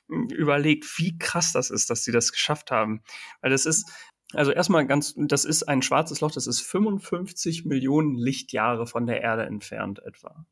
überlegt, 0.07 0.85
wie 0.97 1.17
krass 1.17 1.53
das 1.53 1.69
ist, 1.69 1.89
dass 1.89 2.03
sie 2.03 2.11
das 2.11 2.31
geschafft 2.31 2.71
haben. 2.71 3.01
Weil 3.41 3.51
das 3.51 3.65
ist, 3.65 3.89
also 4.33 4.51
erstmal 4.51 4.85
ganz, 4.87 5.13
das 5.17 5.45
ist 5.45 5.63
ein 5.63 5.81
schwarzes 5.81 6.21
Loch, 6.21 6.31
das 6.31 6.47
ist 6.47 6.61
55 6.61 7.65
Millionen 7.65 8.15
Lichtjahre 8.15 8.87
von 8.87 9.05
der 9.05 9.21
Erde 9.21 9.43
entfernt 9.43 9.99
etwa. 9.99 10.45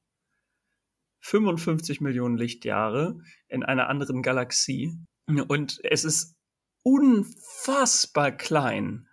55 1.22 2.02
Millionen 2.02 2.38
Lichtjahre 2.38 3.20
in 3.48 3.64
einer 3.64 3.90
anderen 3.90 4.22
Galaxie. 4.22 4.98
Und 5.48 5.80
es 5.84 6.04
ist 6.04 6.36
unfassbar 6.84 8.32
klein. 8.32 9.08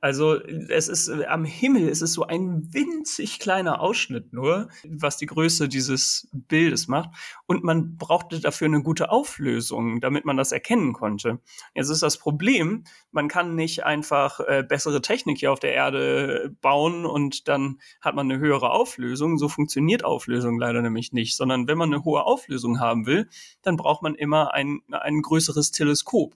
Also 0.00 0.40
es 0.42 0.88
ist 0.88 1.08
äh, 1.08 1.26
am 1.26 1.44
Himmel, 1.44 1.88
es 1.88 2.02
ist 2.02 2.12
so 2.12 2.24
ein 2.26 2.72
winzig 2.72 3.38
kleiner 3.38 3.80
Ausschnitt 3.80 4.32
nur, 4.32 4.68
was 4.88 5.16
die 5.16 5.26
Größe 5.26 5.68
dieses 5.68 6.28
Bildes 6.32 6.88
macht. 6.88 7.10
Und 7.46 7.64
man 7.64 7.96
brauchte 7.96 8.40
dafür 8.40 8.66
eine 8.66 8.82
gute 8.82 9.10
Auflösung, 9.10 10.00
damit 10.00 10.24
man 10.24 10.36
das 10.36 10.52
erkennen 10.52 10.92
konnte. 10.92 11.40
Jetzt 11.74 11.90
ist 11.90 12.02
das 12.02 12.18
Problem, 12.18 12.84
man 13.10 13.28
kann 13.28 13.54
nicht 13.54 13.84
einfach 13.84 14.40
äh, 14.40 14.64
bessere 14.66 15.00
Technik 15.00 15.38
hier 15.38 15.52
auf 15.52 15.60
der 15.60 15.74
Erde 15.74 16.54
bauen 16.60 17.06
und 17.06 17.48
dann 17.48 17.78
hat 18.00 18.14
man 18.14 18.30
eine 18.30 18.40
höhere 18.40 18.70
Auflösung. 18.70 19.38
So 19.38 19.48
funktioniert 19.48 20.04
Auflösung 20.04 20.58
leider 20.58 20.82
nämlich 20.82 21.12
nicht, 21.12 21.36
sondern 21.36 21.68
wenn 21.68 21.78
man 21.78 21.92
eine 21.92 22.04
hohe 22.04 22.24
Auflösung 22.24 22.80
haben 22.80 23.06
will, 23.06 23.28
dann 23.62 23.76
braucht 23.76 24.02
man 24.02 24.14
immer 24.14 24.54
ein, 24.54 24.80
ein 24.90 25.22
größeres 25.22 25.70
Teleskop. 25.70 26.34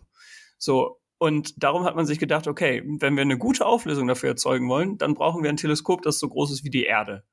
So, 0.58 0.99
und 1.20 1.62
darum 1.62 1.84
hat 1.84 1.96
man 1.96 2.06
sich 2.06 2.18
gedacht, 2.18 2.46
okay, 2.46 2.82
wenn 2.86 3.14
wir 3.14 3.20
eine 3.20 3.36
gute 3.36 3.66
Auflösung 3.66 4.08
dafür 4.08 4.30
erzeugen 4.30 4.70
wollen, 4.70 4.96
dann 4.96 5.12
brauchen 5.12 5.42
wir 5.42 5.50
ein 5.50 5.58
Teleskop, 5.58 6.00
das 6.00 6.18
so 6.18 6.26
groß 6.26 6.50
ist 6.50 6.64
wie 6.64 6.70
die 6.70 6.84
Erde. 6.84 7.24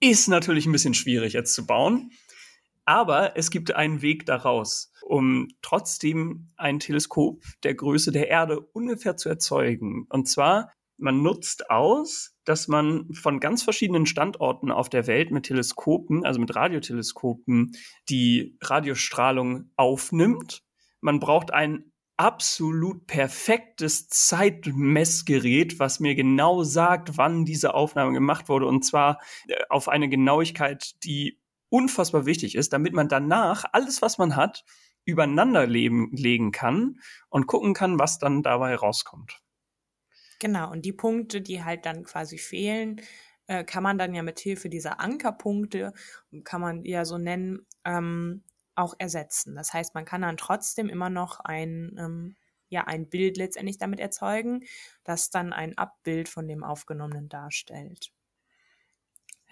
Ist 0.00 0.26
natürlich 0.26 0.66
ein 0.66 0.72
bisschen 0.72 0.92
schwierig 0.92 1.32
jetzt 1.32 1.54
zu 1.54 1.64
bauen, 1.64 2.10
aber 2.84 3.36
es 3.36 3.52
gibt 3.52 3.72
einen 3.72 4.02
Weg 4.02 4.26
daraus, 4.26 4.92
um 5.02 5.46
trotzdem 5.62 6.50
ein 6.56 6.80
Teleskop 6.80 7.44
der 7.62 7.76
Größe 7.76 8.10
der 8.10 8.26
Erde 8.28 8.60
ungefähr 8.60 9.16
zu 9.16 9.28
erzeugen. 9.28 10.06
Und 10.08 10.28
zwar, 10.28 10.72
man 10.96 11.22
nutzt 11.22 11.70
aus, 11.70 12.34
dass 12.44 12.66
man 12.66 13.14
von 13.14 13.38
ganz 13.38 13.62
verschiedenen 13.62 14.06
Standorten 14.06 14.72
auf 14.72 14.88
der 14.88 15.06
Welt 15.06 15.30
mit 15.30 15.44
Teleskopen, 15.44 16.24
also 16.26 16.40
mit 16.40 16.56
Radioteleskopen, 16.56 17.76
die 18.08 18.56
Radiostrahlung 18.60 19.70
aufnimmt. 19.76 20.64
Man 21.00 21.20
braucht 21.20 21.52
ein 21.52 21.91
absolut 22.22 23.08
perfektes 23.08 24.08
Zeitmessgerät, 24.08 25.80
was 25.80 25.98
mir 25.98 26.14
genau 26.14 26.62
sagt, 26.62 27.16
wann 27.16 27.44
diese 27.44 27.74
Aufnahme 27.74 28.12
gemacht 28.12 28.48
wurde. 28.48 28.66
Und 28.66 28.84
zwar 28.84 29.20
äh, 29.48 29.56
auf 29.68 29.88
eine 29.88 30.08
Genauigkeit, 30.08 31.02
die 31.02 31.40
unfassbar 31.68 32.24
wichtig 32.24 32.54
ist, 32.54 32.72
damit 32.72 32.92
man 32.92 33.08
danach 33.08 33.64
alles, 33.72 34.02
was 34.02 34.18
man 34.18 34.36
hat, 34.36 34.64
übereinander 35.04 35.66
leben, 35.66 36.12
legen 36.12 36.52
kann 36.52 37.00
und 37.28 37.48
gucken 37.48 37.74
kann, 37.74 37.98
was 37.98 38.20
dann 38.20 38.44
dabei 38.44 38.76
rauskommt. 38.76 39.40
Genau, 40.38 40.70
und 40.70 40.84
die 40.84 40.92
Punkte, 40.92 41.40
die 41.40 41.64
halt 41.64 41.86
dann 41.86 42.04
quasi 42.04 42.38
fehlen, 42.38 43.00
äh, 43.48 43.64
kann 43.64 43.82
man 43.82 43.98
dann 43.98 44.14
ja 44.14 44.22
mit 44.22 44.38
Hilfe 44.38 44.68
dieser 44.68 45.00
Ankerpunkte, 45.00 45.92
kann 46.44 46.60
man 46.60 46.84
ja 46.84 47.04
so 47.04 47.18
nennen, 47.18 47.66
ähm, 47.84 48.44
auch 48.74 48.94
ersetzen. 48.98 49.54
Das 49.54 49.72
heißt, 49.72 49.94
man 49.94 50.04
kann 50.04 50.22
dann 50.22 50.36
trotzdem 50.36 50.88
immer 50.88 51.10
noch 51.10 51.40
ein, 51.40 51.96
ähm, 51.98 52.36
ja, 52.68 52.84
ein 52.84 53.08
Bild 53.08 53.36
letztendlich 53.36 53.78
damit 53.78 54.00
erzeugen, 54.00 54.64
das 55.04 55.30
dann 55.30 55.52
ein 55.52 55.76
Abbild 55.76 56.28
von 56.28 56.48
dem 56.48 56.64
Aufgenommenen 56.64 57.28
darstellt. 57.28 58.12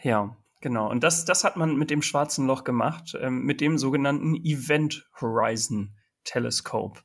Ja, 0.02 0.36
genau. 0.60 0.90
Und 0.90 1.04
das, 1.04 1.24
das 1.24 1.44
hat 1.44 1.56
man 1.56 1.76
mit 1.76 1.90
dem 1.90 2.02
Schwarzen 2.02 2.46
Loch 2.46 2.64
gemacht, 2.64 3.16
ähm, 3.20 3.44
mit 3.44 3.60
dem 3.60 3.76
sogenannten 3.76 4.34
Event 4.36 5.08
Horizon 5.20 5.96
Telescope. 6.24 7.00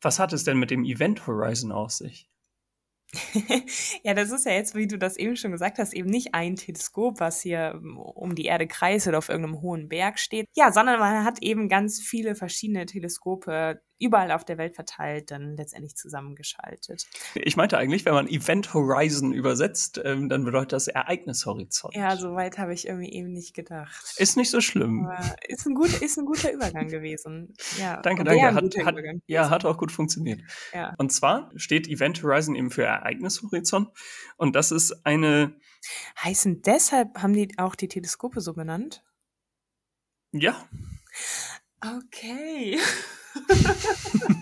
Was 0.00 0.18
hat 0.18 0.32
es 0.32 0.44
denn 0.44 0.58
mit 0.58 0.70
dem 0.70 0.84
Event 0.84 1.26
Horizon 1.26 1.72
auf 1.72 1.90
sich? 1.90 2.30
ja, 4.04 4.14
das 4.14 4.30
ist 4.30 4.46
ja 4.46 4.52
jetzt, 4.52 4.74
wie 4.74 4.86
du 4.86 4.98
das 4.98 5.16
eben 5.16 5.36
schon 5.36 5.52
gesagt 5.52 5.78
hast, 5.78 5.94
eben 5.94 6.10
nicht 6.10 6.34
ein 6.34 6.56
Teleskop, 6.56 7.20
was 7.20 7.40
hier 7.40 7.72
ähm, 7.76 7.98
um 7.98 8.34
die 8.34 8.46
Erde 8.46 8.66
kreist 8.66 9.06
oder 9.06 9.18
auf 9.18 9.28
irgendeinem 9.28 9.60
hohen 9.62 9.88
Berg 9.88 10.18
steht. 10.18 10.46
Ja, 10.54 10.72
sondern 10.72 10.98
man 10.98 11.24
hat 11.24 11.40
eben 11.42 11.68
ganz 11.68 12.00
viele 12.00 12.34
verschiedene 12.34 12.84
Teleskope 12.86 13.80
überall 13.98 14.30
auf 14.32 14.44
der 14.44 14.58
Welt 14.58 14.74
verteilt 14.74 15.30
dann 15.30 15.56
letztendlich 15.56 15.96
zusammengeschaltet. 15.96 17.06
Ich 17.34 17.56
meinte 17.56 17.78
eigentlich, 17.78 18.04
wenn 18.04 18.14
man 18.14 18.28
Event 18.28 18.74
Horizon 18.74 19.32
übersetzt, 19.32 20.00
ähm, 20.04 20.28
dann 20.28 20.44
bedeutet 20.44 20.72
das 20.72 20.88
Ereignishorizont. 20.88 21.94
Ja, 21.94 22.16
so 22.16 22.34
weit 22.34 22.58
habe 22.58 22.74
ich 22.74 22.86
irgendwie 22.86 23.12
eben 23.12 23.32
nicht 23.32 23.54
gedacht. 23.54 24.14
Ist 24.16 24.36
nicht 24.36 24.50
so 24.50 24.60
schlimm. 24.60 25.06
Aber 25.06 25.36
ist 25.48 25.66
ein, 25.66 25.74
gut, 25.74 26.02
ist 26.02 26.18
ein 26.18 26.26
guter 26.26 26.52
Übergang 26.52 26.88
gewesen. 26.88 27.54
Ja, 27.78 28.00
danke, 28.02 28.24
danke. 28.24 28.54
Hat, 28.54 28.64
hat, 28.84 28.96
ja, 29.26 29.50
hat 29.50 29.64
auch 29.64 29.78
gut 29.78 29.92
funktioniert. 29.92 30.42
Ja. 30.74 30.94
Und 30.98 31.12
zwar 31.12 31.50
steht 31.56 31.88
Event 31.88 32.22
Horizon 32.22 32.54
eben 32.54 32.70
für 32.70 32.84
Ereignishorizont 32.84 33.88
und 34.36 34.54
das 34.54 34.70
ist 34.70 35.06
eine... 35.06 35.56
Heißen 36.22 36.62
deshalb, 36.62 37.16
haben 37.22 37.32
die 37.32 37.48
auch 37.58 37.74
die 37.76 37.88
Teleskope 37.88 38.40
so 38.40 38.54
benannt? 38.54 39.04
Ja. 40.32 40.68
Okay. 41.86 42.78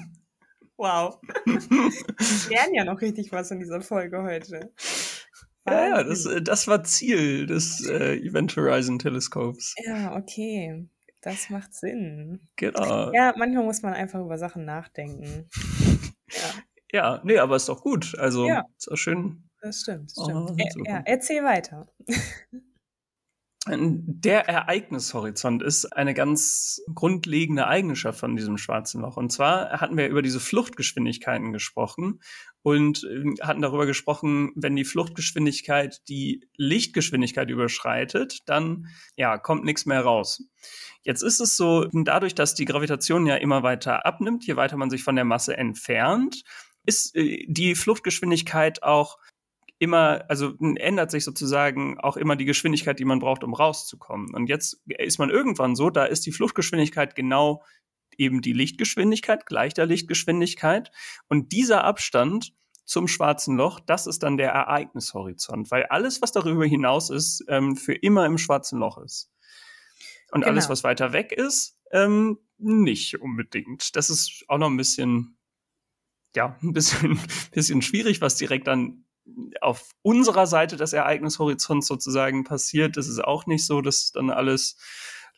wow. 0.76 1.18
Wir 1.44 2.50
lernen 2.50 2.74
ja 2.74 2.84
noch 2.84 3.00
richtig 3.00 3.32
was 3.32 3.50
in 3.50 3.60
dieser 3.60 3.82
Folge 3.82 4.22
heute. 4.22 4.72
Ja, 5.66 5.88
ja 5.88 6.02
das, 6.02 6.24
äh, 6.26 6.40
das 6.40 6.66
war 6.68 6.84
Ziel 6.84 7.46
des 7.46 7.86
äh, 7.86 8.16
Event 8.16 8.56
Horizon 8.56 8.98
Teleskops. 8.98 9.74
Ja, 9.84 10.16
okay. 10.16 10.88
Das 11.20 11.50
macht 11.50 11.74
Sinn. 11.74 12.48
Genau. 12.56 13.12
Ja, 13.12 13.34
manchmal 13.36 13.64
muss 13.64 13.82
man 13.82 13.94
einfach 13.94 14.20
über 14.20 14.38
Sachen 14.38 14.64
nachdenken. 14.64 15.48
Ja, 16.30 16.54
ja 16.92 17.20
nee, 17.24 17.38
aber 17.38 17.56
ist 17.56 17.68
doch 17.68 17.82
gut. 17.82 18.14
Also, 18.18 18.46
ja. 18.46 18.64
ist 18.76 18.90
auch 18.90 18.96
schön. 18.96 19.50
Das 19.60 19.80
stimmt, 19.80 20.12
das 20.16 20.24
stimmt. 20.24 20.50
Oh, 20.50 20.84
er, 20.84 20.92
ja, 20.92 21.02
erzähl 21.06 21.42
weiter. 21.42 21.88
Der 23.66 24.46
Ereignishorizont 24.46 25.62
ist 25.62 25.86
eine 25.86 26.12
ganz 26.12 26.82
grundlegende 26.94 27.66
Eigenschaft 27.66 28.20
von 28.20 28.36
diesem 28.36 28.58
schwarzen 28.58 29.00
Loch. 29.00 29.16
Und 29.16 29.30
zwar 29.32 29.80
hatten 29.80 29.96
wir 29.96 30.08
über 30.08 30.20
diese 30.20 30.38
Fluchtgeschwindigkeiten 30.38 31.50
gesprochen 31.50 32.20
und 32.60 33.06
ähm, 33.10 33.36
hatten 33.40 33.62
darüber 33.62 33.86
gesprochen, 33.86 34.52
wenn 34.54 34.76
die 34.76 34.84
Fluchtgeschwindigkeit 34.84 36.02
die 36.08 36.46
Lichtgeschwindigkeit 36.58 37.48
überschreitet, 37.48 38.40
dann 38.46 38.88
ja, 39.16 39.38
kommt 39.38 39.64
nichts 39.64 39.86
mehr 39.86 40.02
raus. 40.02 40.42
Jetzt 41.02 41.22
ist 41.22 41.40
es 41.40 41.56
so, 41.56 41.86
dadurch, 41.90 42.34
dass 42.34 42.54
die 42.54 42.66
Gravitation 42.66 43.24
ja 43.24 43.36
immer 43.36 43.62
weiter 43.62 44.04
abnimmt, 44.04 44.46
je 44.46 44.56
weiter 44.56 44.76
man 44.76 44.90
sich 44.90 45.02
von 45.02 45.16
der 45.16 45.24
Masse 45.24 45.56
entfernt, 45.56 46.44
ist 46.84 47.16
äh, 47.16 47.46
die 47.48 47.74
Fluchtgeschwindigkeit 47.74 48.82
auch 48.82 49.16
immer, 49.78 50.24
also 50.28 50.54
ändert 50.58 51.10
sich 51.10 51.24
sozusagen 51.24 51.98
auch 51.98 52.16
immer 52.16 52.36
die 52.36 52.44
Geschwindigkeit, 52.44 52.98
die 52.98 53.04
man 53.04 53.18
braucht, 53.18 53.44
um 53.44 53.54
rauszukommen. 53.54 54.34
Und 54.34 54.48
jetzt 54.48 54.82
ist 54.86 55.18
man 55.18 55.30
irgendwann 55.30 55.76
so, 55.76 55.90
da 55.90 56.04
ist 56.04 56.26
die 56.26 56.32
Fluchtgeschwindigkeit 56.32 57.14
genau 57.14 57.62
eben 58.16 58.40
die 58.40 58.52
Lichtgeschwindigkeit, 58.52 59.46
gleich 59.46 59.74
der 59.74 59.86
Lichtgeschwindigkeit. 59.86 60.90
Und 61.28 61.52
dieser 61.52 61.84
Abstand 61.84 62.54
zum 62.84 63.08
schwarzen 63.08 63.56
Loch, 63.56 63.80
das 63.80 64.06
ist 64.06 64.22
dann 64.22 64.36
der 64.36 64.52
Ereignishorizont, 64.52 65.70
weil 65.70 65.84
alles, 65.84 66.22
was 66.22 66.32
darüber 66.32 66.66
hinaus 66.66 67.10
ist, 67.10 67.44
ähm, 67.48 67.76
für 67.76 67.94
immer 67.94 68.26
im 68.26 68.38
schwarzen 68.38 68.78
Loch 68.78 68.98
ist. 68.98 69.30
Und 70.30 70.40
genau. 70.40 70.52
alles, 70.52 70.68
was 70.68 70.84
weiter 70.84 71.12
weg 71.12 71.32
ist, 71.32 71.78
ähm, 71.92 72.38
nicht 72.58 73.20
unbedingt. 73.20 73.96
Das 73.96 74.10
ist 74.10 74.44
auch 74.48 74.58
noch 74.58 74.68
ein 74.68 74.76
bisschen, 74.76 75.38
ja, 76.34 76.58
ein 76.62 76.72
bisschen, 76.72 77.18
bisschen 77.52 77.82
schwierig, 77.82 78.20
was 78.20 78.36
direkt 78.36 78.66
dann 78.66 79.03
auf 79.60 79.90
unserer 80.02 80.46
Seite 80.46 80.76
des 80.76 80.92
Ereignishorizonts 80.92 81.86
sozusagen 81.86 82.44
passiert. 82.44 82.96
Das 82.96 83.08
ist 83.08 83.22
auch 83.22 83.46
nicht 83.46 83.66
so, 83.66 83.80
dass 83.80 84.12
dann 84.12 84.30
alles 84.30 84.76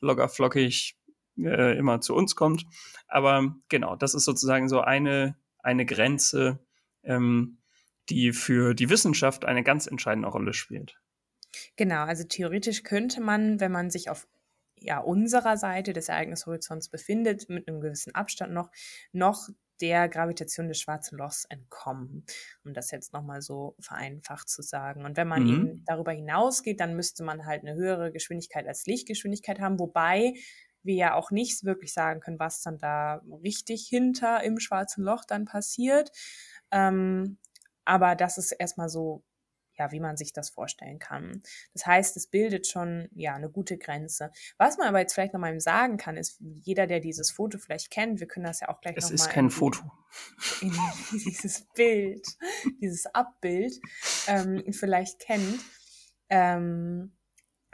loggerflockig 0.00 0.96
äh, 1.38 1.78
immer 1.78 2.00
zu 2.00 2.14
uns 2.14 2.34
kommt. 2.34 2.66
Aber 3.08 3.54
genau, 3.68 3.96
das 3.96 4.14
ist 4.14 4.24
sozusagen 4.24 4.68
so 4.68 4.80
eine, 4.80 5.36
eine 5.58 5.86
Grenze, 5.86 6.58
ähm, 7.02 7.58
die 8.08 8.32
für 8.32 8.74
die 8.74 8.90
Wissenschaft 8.90 9.44
eine 9.44 9.62
ganz 9.62 9.86
entscheidende 9.86 10.28
Rolle 10.28 10.52
spielt. 10.52 10.98
Genau, 11.76 12.04
also 12.04 12.24
theoretisch 12.24 12.82
könnte 12.82 13.20
man, 13.20 13.60
wenn 13.60 13.72
man 13.72 13.90
sich 13.90 14.10
auf 14.10 14.28
ja, 14.78 14.98
unserer 14.98 15.56
Seite 15.56 15.92
des 15.92 16.08
Ereignishorizonts 16.08 16.88
befindet, 16.88 17.48
mit 17.48 17.66
einem 17.66 17.80
gewissen 17.80 18.14
Abstand 18.14 18.52
noch, 18.52 18.70
noch 19.12 19.48
der 19.80 20.08
Gravitation 20.08 20.68
des 20.68 20.78
schwarzen 20.78 21.18
Lochs 21.18 21.44
entkommen, 21.44 22.24
um 22.64 22.72
das 22.74 22.90
jetzt 22.90 23.12
nochmal 23.12 23.42
so 23.42 23.76
vereinfacht 23.78 24.48
zu 24.48 24.62
sagen. 24.62 25.04
Und 25.04 25.16
wenn 25.16 25.28
man 25.28 25.44
mhm. 25.44 25.48
eben 25.48 25.84
darüber 25.86 26.12
hinausgeht, 26.12 26.80
dann 26.80 26.96
müsste 26.96 27.24
man 27.24 27.46
halt 27.46 27.62
eine 27.62 27.74
höhere 27.74 28.12
Geschwindigkeit 28.12 28.66
als 28.66 28.86
Lichtgeschwindigkeit 28.86 29.60
haben, 29.60 29.78
wobei 29.78 30.34
wir 30.82 30.94
ja 30.94 31.14
auch 31.14 31.30
nicht 31.30 31.64
wirklich 31.64 31.92
sagen 31.92 32.20
können, 32.20 32.38
was 32.38 32.62
dann 32.62 32.78
da 32.78 33.20
richtig 33.42 33.86
hinter 33.88 34.42
im 34.44 34.58
schwarzen 34.60 35.04
Loch 35.04 35.24
dann 35.26 35.44
passiert. 35.44 36.10
Ähm, 36.70 37.38
aber 37.84 38.14
das 38.14 38.38
ist 38.38 38.52
erstmal 38.52 38.88
so 38.88 39.22
ja, 39.78 39.92
wie 39.92 40.00
man 40.00 40.16
sich 40.16 40.32
das 40.32 40.50
vorstellen 40.50 40.98
kann. 40.98 41.42
Das 41.72 41.86
heißt, 41.86 42.16
es 42.16 42.26
bildet 42.26 42.66
schon, 42.66 43.08
ja, 43.14 43.34
eine 43.34 43.50
gute 43.50 43.78
Grenze. 43.78 44.30
Was 44.58 44.78
man 44.78 44.88
aber 44.88 45.00
jetzt 45.00 45.14
vielleicht 45.14 45.32
nochmal 45.32 45.58
sagen 45.60 45.96
kann, 45.96 46.16
ist, 46.16 46.38
jeder, 46.40 46.86
der 46.86 47.00
dieses 47.00 47.30
Foto 47.30 47.58
vielleicht 47.58 47.90
kennt, 47.90 48.20
wir 48.20 48.26
können 48.26 48.46
das 48.46 48.60
ja 48.60 48.68
auch 48.68 48.80
gleich 48.80 48.96
nochmal. 48.96 49.14
Es 49.14 49.20
ist 49.20 49.30
kein 49.30 49.50
Foto. 49.50 49.80
In 50.60 50.72
dieses 51.12 51.66
Bild, 51.74 52.26
dieses 52.80 53.06
Abbild, 53.06 53.74
ähm, 54.26 54.64
vielleicht 54.72 55.18
kennt, 55.18 55.60
ähm, 56.28 57.15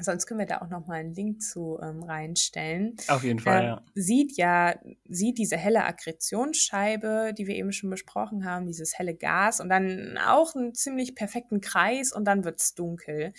Sonst 0.03 0.27
können 0.27 0.41
wir 0.41 0.47
da 0.47 0.61
auch 0.63 0.69
noch 0.69 0.87
mal 0.87 0.95
einen 0.95 1.13
Link 1.15 1.43
zu 1.43 1.79
ähm, 1.83 2.03
reinstellen. 2.03 2.97
Auf 3.09 3.25
jeden 3.25 3.39
Fall, 3.39 3.61
Ähm, 3.61 3.67
ja. 3.67 3.83
Sieht 3.95 4.37
ja, 4.37 4.75
sieht 5.09 5.39
diese 5.39 5.57
helle 5.57 5.85
Akkretionsscheibe, 5.85 7.33
die 7.37 7.47
wir 7.47 7.55
eben 7.55 7.73
schon 7.73 7.91
besprochen 7.91 8.45
haben, 8.45 8.67
dieses 8.67 8.99
helle 8.99 9.15
Gas 9.15 9.61
und 9.61 9.69
dann 9.69 10.19
auch 10.19 10.55
einen 10.55 10.75
ziemlich 10.75 11.15
perfekten 11.15 11.61
Kreis 11.61 12.13
und 12.13 12.25
dann 12.25 12.45
wird's 12.45 12.75
dunkel. 12.75 13.33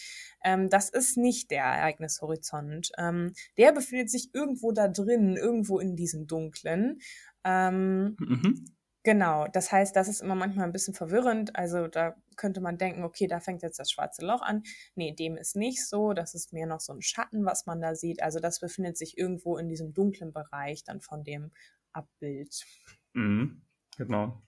Ähm, 0.43 0.69
das 0.69 0.89
ist 0.89 1.17
nicht 1.17 1.51
der 1.51 1.63
Ereignishorizont. 1.63 2.91
Ähm, 2.97 3.33
der 3.57 3.71
befindet 3.71 4.09
sich 4.09 4.33
irgendwo 4.33 4.71
da 4.71 4.87
drin, 4.87 5.35
irgendwo 5.37 5.79
in 5.79 5.95
diesem 5.95 6.27
Dunklen. 6.27 6.99
Ähm, 7.43 8.15
Mhm. 8.19 8.65
Genau, 9.03 9.47
das 9.47 9.71
heißt, 9.71 9.93
das 9.95 10.07
ist 10.07 10.21
immer 10.21 10.35
manchmal 10.35 10.65
ein 10.65 10.71
bisschen 10.71 10.93
verwirrend. 10.93 11.55
Also 11.57 11.87
da 11.87 12.15
könnte 12.37 12.61
man 12.61 12.77
denken, 12.77 13.03
okay, 13.03 13.27
da 13.27 13.41
fängt 13.41 13.61
jetzt 13.61 13.77
das 13.77 13.91
schwarze 13.91 14.25
Loch 14.25 14.41
an. 14.41 14.63
Nee, 14.95 15.13
dem 15.13 15.35
ist 15.35 15.57
nicht 15.57 15.85
so. 15.85 16.13
Das 16.13 16.33
ist 16.33 16.53
mehr 16.53 16.67
noch 16.67 16.79
so 16.79 16.93
ein 16.93 17.01
Schatten, 17.01 17.45
was 17.45 17.65
man 17.65 17.81
da 17.81 17.95
sieht. 17.95 18.23
Also 18.23 18.39
das 18.39 18.61
befindet 18.61 18.97
sich 18.97 19.17
irgendwo 19.17 19.57
in 19.57 19.67
diesem 19.67 19.93
dunklen 19.93 20.31
Bereich 20.31 20.85
dann 20.85 21.01
von 21.01 21.23
dem 21.25 21.51
Abbild. 21.91 22.63
Mhm. 23.11 23.61
Genau. 23.97 24.41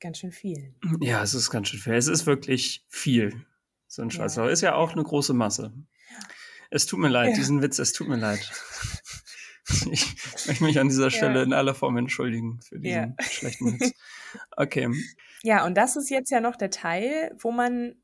Ganz 0.00 0.18
schön 0.18 0.32
viel. 0.32 0.74
Ja, 1.00 1.22
es 1.22 1.34
ist 1.34 1.50
ganz 1.50 1.68
schön 1.68 1.78
viel. 1.78 1.94
Es 1.94 2.08
ist 2.08 2.24
wirklich 2.26 2.86
viel. 2.88 3.44
So 3.86 4.00
ein 4.02 4.10
schwarzes 4.10 4.36
Ja. 4.36 4.44
Loch 4.44 4.50
ist 4.50 4.60
ja 4.62 4.74
auch 4.74 4.92
eine 4.92 5.04
große 5.04 5.34
Masse. 5.34 5.72
Es 6.70 6.86
tut 6.86 6.98
mir 7.00 7.08
leid, 7.08 7.30
Ja. 7.30 7.36
diesen 7.36 7.60
Witz, 7.60 7.78
es 7.78 7.92
tut 7.92 8.08
mir 8.08 8.16
leid. 8.16 8.50
Ich 9.92 10.46
möchte 10.46 10.64
mich 10.64 10.78
an 10.78 10.88
dieser 10.88 11.10
Stelle 11.10 11.38
Ja. 11.40 11.42
in 11.42 11.52
aller 11.52 11.74
Form 11.74 11.96
entschuldigen 11.96 12.60
für 12.62 12.78
diesen 12.78 13.16
Ja. 13.18 13.24
schlechten 13.24 13.72
Witz. 13.80 13.92
Okay. 14.56 14.88
Ja, 15.44 15.64
und 15.66 15.74
das 15.76 15.96
ist 15.96 16.08
jetzt 16.08 16.30
ja 16.30 16.40
noch 16.40 16.54
der 16.54 16.70
Teil, 16.70 17.34
wo 17.40 17.50
man, 17.50 17.96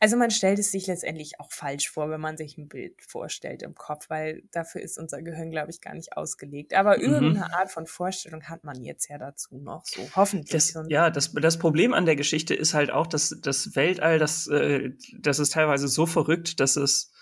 also 0.00 0.16
man 0.16 0.32
stellt 0.32 0.58
es 0.58 0.72
sich 0.72 0.88
letztendlich 0.88 1.38
auch 1.38 1.52
falsch 1.52 1.88
vor, 1.88 2.10
wenn 2.10 2.20
man 2.20 2.36
sich 2.36 2.58
ein 2.58 2.66
Bild 2.68 3.00
vorstellt 3.06 3.62
im 3.62 3.76
Kopf, 3.76 4.10
weil 4.10 4.42
dafür 4.50 4.80
ist 4.80 4.98
unser 4.98 5.22
Gehirn, 5.22 5.52
glaube 5.52 5.70
ich, 5.70 5.80
gar 5.80 5.94
nicht 5.94 6.16
ausgelegt. 6.16 6.74
Aber 6.74 6.96
Mhm. 6.98 7.04
irgendeine 7.04 7.54
Art 7.56 7.70
von 7.70 7.86
Vorstellung 7.86 8.42
hat 8.48 8.64
man 8.64 8.82
jetzt 8.82 9.08
ja 9.08 9.18
dazu 9.18 9.56
noch, 9.58 9.84
so 9.86 10.10
hoffentlich. 10.16 10.50
Das, 10.50 10.74
ja, 10.88 11.10
das, 11.10 11.32
das 11.32 11.60
Problem 11.60 11.94
an 11.94 12.06
der 12.06 12.16
Geschichte 12.16 12.56
ist 12.56 12.74
halt 12.74 12.90
auch, 12.90 13.06
dass 13.06 13.36
das 13.40 13.76
Weltall, 13.76 14.18
das, 14.18 14.48
äh, 14.48 14.90
das 15.16 15.38
ist 15.38 15.52
teilweise 15.52 15.86
so 15.86 16.06
verrückt, 16.06 16.58
dass 16.58 16.74
es 16.74 17.12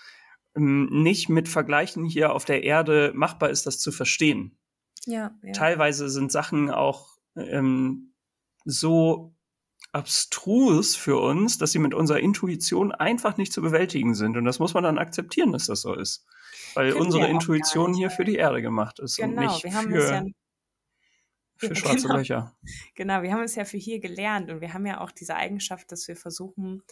nicht 0.57 1.29
mit 1.29 1.47
Vergleichen 1.47 2.05
hier 2.05 2.33
auf 2.33 2.45
der 2.45 2.63
Erde 2.63 3.11
machbar 3.15 3.49
ist, 3.49 3.65
das 3.65 3.79
zu 3.79 3.91
verstehen. 3.91 4.57
ja, 5.05 5.31
ja. 5.43 5.51
Teilweise 5.53 6.09
sind 6.09 6.31
Sachen 6.31 6.69
auch 6.69 7.17
ähm, 7.35 8.13
so 8.65 9.33
abstrus 9.91 10.95
für 10.95 11.17
uns, 11.17 11.57
dass 11.57 11.71
sie 11.71 11.79
mit 11.79 11.93
unserer 11.93 12.19
Intuition 12.19 12.91
einfach 12.91 13.37
nicht 13.37 13.53
zu 13.53 13.61
bewältigen 13.61 14.15
sind. 14.15 14.37
Und 14.37 14.45
das 14.45 14.59
muss 14.59 14.73
man 14.73 14.83
dann 14.83 14.97
akzeptieren, 14.97 15.51
dass 15.53 15.67
das 15.67 15.81
so 15.81 15.93
ist. 15.93 16.25
Weil 16.73 16.91
Können 16.91 17.05
unsere 17.05 17.27
Intuition 17.27 17.91
nicht, 17.91 17.99
hier 17.99 18.09
für 18.09 18.25
die 18.25 18.35
Erde 18.35 18.61
gemacht 18.61 18.99
ist 18.99 19.19
und 19.19 19.35
Genau, 19.35 19.41
nicht 19.41 19.63
wir 19.63 19.73
haben 19.73 19.89
für, 19.91 20.11
ja, 20.11 20.25
für 21.55 21.67
Ja, 21.67 21.75
schwarze 21.75 22.07
genau. 22.07 22.17
Löcher. 22.17 22.57
genau, 22.95 23.21
wir 23.21 23.31
haben 23.31 23.43
es 23.43 23.55
ja 23.55 23.65
für 23.65 23.77
hier 23.77 23.99
gelernt 23.99 24.51
und 24.51 24.61
wir 24.61 24.73
haben 24.73 24.85
ja 24.85 24.99
auch 25.01 25.11
diese 25.11 25.35
Eigenschaft, 25.35 25.91
dass 25.91 26.07
wir 26.07 26.15
versuchen, 26.15 26.83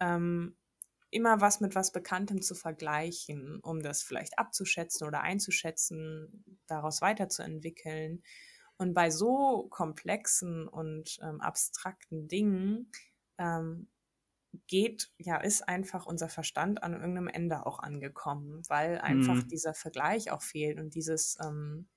ähm, 0.00 0.56
immer 1.10 1.40
was 1.40 1.60
mit 1.60 1.74
was 1.74 1.92
Bekanntem 1.92 2.42
zu 2.42 2.54
vergleichen, 2.54 3.60
um 3.60 3.82
das 3.82 4.02
vielleicht 4.02 4.38
abzuschätzen 4.38 5.06
oder 5.06 5.20
einzuschätzen, 5.22 6.44
daraus 6.66 7.00
weiterzuentwickeln. 7.02 8.22
Und 8.78 8.94
bei 8.94 9.10
so 9.10 9.68
komplexen 9.70 10.68
und 10.68 11.18
ähm, 11.22 11.40
abstrakten 11.40 12.28
Dingen 12.28 12.90
ähm, 13.38 13.88
geht, 14.68 15.10
ja, 15.18 15.36
ist 15.38 15.68
einfach 15.68 16.06
unser 16.06 16.28
Verstand 16.28 16.82
an 16.82 16.94
irgendeinem 16.94 17.28
Ende 17.28 17.66
auch 17.66 17.78
angekommen, 17.80 18.62
weil 18.68 18.98
einfach 18.98 19.42
Mhm. 19.42 19.50
dieser 19.50 19.74
Vergleich 19.74 20.30
auch 20.30 20.42
fehlt 20.42 20.78
und 20.80 20.94
dieses, 20.94 21.36
ähm, 21.44 21.88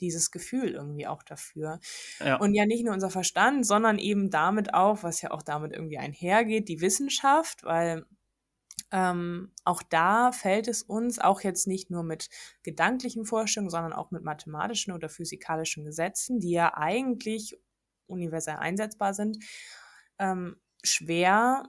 dieses 0.00 0.30
Gefühl 0.30 0.70
irgendwie 0.74 1.06
auch 1.06 1.22
dafür. 1.22 1.80
Ja. 2.20 2.36
Und 2.38 2.54
ja 2.54 2.66
nicht 2.66 2.84
nur 2.84 2.94
unser 2.94 3.10
Verstand, 3.10 3.66
sondern 3.66 3.98
eben 3.98 4.30
damit 4.30 4.74
auch, 4.74 5.02
was 5.02 5.22
ja 5.22 5.30
auch 5.32 5.42
damit 5.42 5.72
irgendwie 5.72 5.98
einhergeht, 5.98 6.68
die 6.68 6.80
Wissenschaft, 6.80 7.64
weil 7.64 8.06
ähm, 8.90 9.52
auch 9.64 9.82
da 9.82 10.32
fällt 10.32 10.68
es 10.68 10.82
uns, 10.82 11.18
auch 11.18 11.42
jetzt 11.42 11.66
nicht 11.66 11.90
nur 11.90 12.02
mit 12.02 12.28
gedanklichen 12.62 13.24
Vorstellungen, 13.24 13.70
sondern 13.70 13.92
auch 13.92 14.10
mit 14.10 14.24
mathematischen 14.24 14.92
oder 14.92 15.08
physikalischen 15.08 15.84
Gesetzen, 15.84 16.40
die 16.40 16.52
ja 16.52 16.74
eigentlich 16.74 17.60
universell 18.06 18.56
einsetzbar 18.56 19.12
sind, 19.12 19.38
ähm, 20.18 20.56
schwer, 20.82 21.64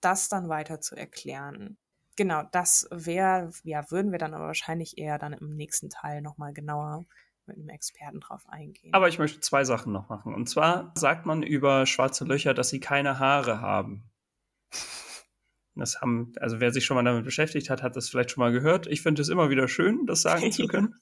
das 0.00 0.28
dann 0.28 0.48
weiter 0.48 0.80
zu 0.80 0.96
erklären. 0.96 1.78
Genau, 2.16 2.42
das 2.52 2.86
wäre, 2.90 3.50
ja, 3.64 3.90
würden 3.90 4.12
wir 4.12 4.18
dann 4.18 4.34
aber 4.34 4.46
wahrscheinlich 4.46 4.98
eher 4.98 5.18
dann 5.18 5.32
im 5.32 5.56
nächsten 5.56 5.88
Teil 5.88 6.20
nochmal 6.20 6.52
genauer 6.52 7.06
mit 7.46 7.56
einem 7.56 7.70
Experten 7.70 8.20
drauf 8.20 8.46
eingehen. 8.48 8.92
Aber 8.92 9.08
ich 9.08 9.18
möchte 9.18 9.40
zwei 9.40 9.64
Sachen 9.64 9.92
noch 9.92 10.08
machen. 10.08 10.34
Und 10.34 10.48
zwar 10.48 10.92
sagt 10.94 11.26
man 11.26 11.42
über 11.42 11.86
schwarze 11.86 12.24
Löcher, 12.24 12.52
dass 12.52 12.68
sie 12.68 12.80
keine 12.80 13.18
Haare 13.18 13.60
haben. 13.60 14.10
Das 15.80 16.00
haben, 16.00 16.32
also 16.40 16.60
wer 16.60 16.72
sich 16.72 16.84
schon 16.84 16.94
mal 16.94 17.04
damit 17.04 17.24
beschäftigt 17.24 17.70
hat, 17.70 17.82
hat 17.82 17.96
das 17.96 18.08
vielleicht 18.08 18.30
schon 18.30 18.42
mal 18.42 18.52
gehört. 18.52 18.86
Ich 18.86 19.02
finde 19.02 19.22
es 19.22 19.28
immer 19.28 19.50
wieder 19.50 19.66
schön, 19.66 20.06
das 20.06 20.22
sagen 20.22 20.52
zu 20.52 20.66
können. 20.66 20.94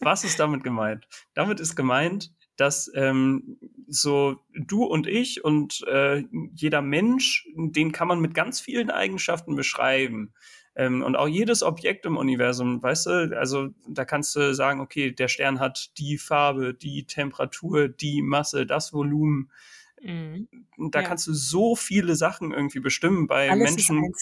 Was 0.00 0.24
ist 0.24 0.40
damit 0.40 0.64
gemeint? 0.64 1.06
Damit 1.34 1.60
ist 1.60 1.76
gemeint, 1.76 2.32
dass 2.56 2.90
ähm, 2.94 3.58
so 3.86 4.40
du 4.54 4.84
und 4.84 5.06
ich 5.06 5.44
und 5.44 5.84
äh, 5.86 6.24
jeder 6.54 6.82
Mensch, 6.82 7.46
den 7.54 7.92
kann 7.92 8.08
man 8.08 8.20
mit 8.20 8.34
ganz 8.34 8.60
vielen 8.60 8.90
Eigenschaften 8.90 9.54
beschreiben. 9.54 10.32
Ähm, 10.74 11.02
und 11.02 11.16
auch 11.16 11.28
jedes 11.28 11.62
Objekt 11.62 12.06
im 12.06 12.16
Universum, 12.16 12.82
weißt 12.82 13.06
du, 13.06 13.38
also 13.38 13.68
da 13.88 14.04
kannst 14.04 14.34
du 14.36 14.54
sagen, 14.54 14.80
okay, 14.80 15.12
der 15.12 15.28
Stern 15.28 15.60
hat 15.60 15.90
die 15.98 16.18
Farbe, 16.18 16.74
die 16.74 17.04
Temperatur, 17.04 17.88
die 17.88 18.22
Masse, 18.22 18.66
das 18.66 18.92
Volumen. 18.92 19.50
Mhm. 20.02 20.48
Da 20.90 21.00
Ja. 21.00 21.08
kannst 21.08 21.26
du 21.26 21.32
so 21.34 21.74
viele 21.76 22.14
Sachen 22.16 22.52
irgendwie 22.52 22.80
bestimmen. 22.80 23.26
Bei 23.26 23.50
Alles 23.50 23.70
Menschen, 23.70 24.12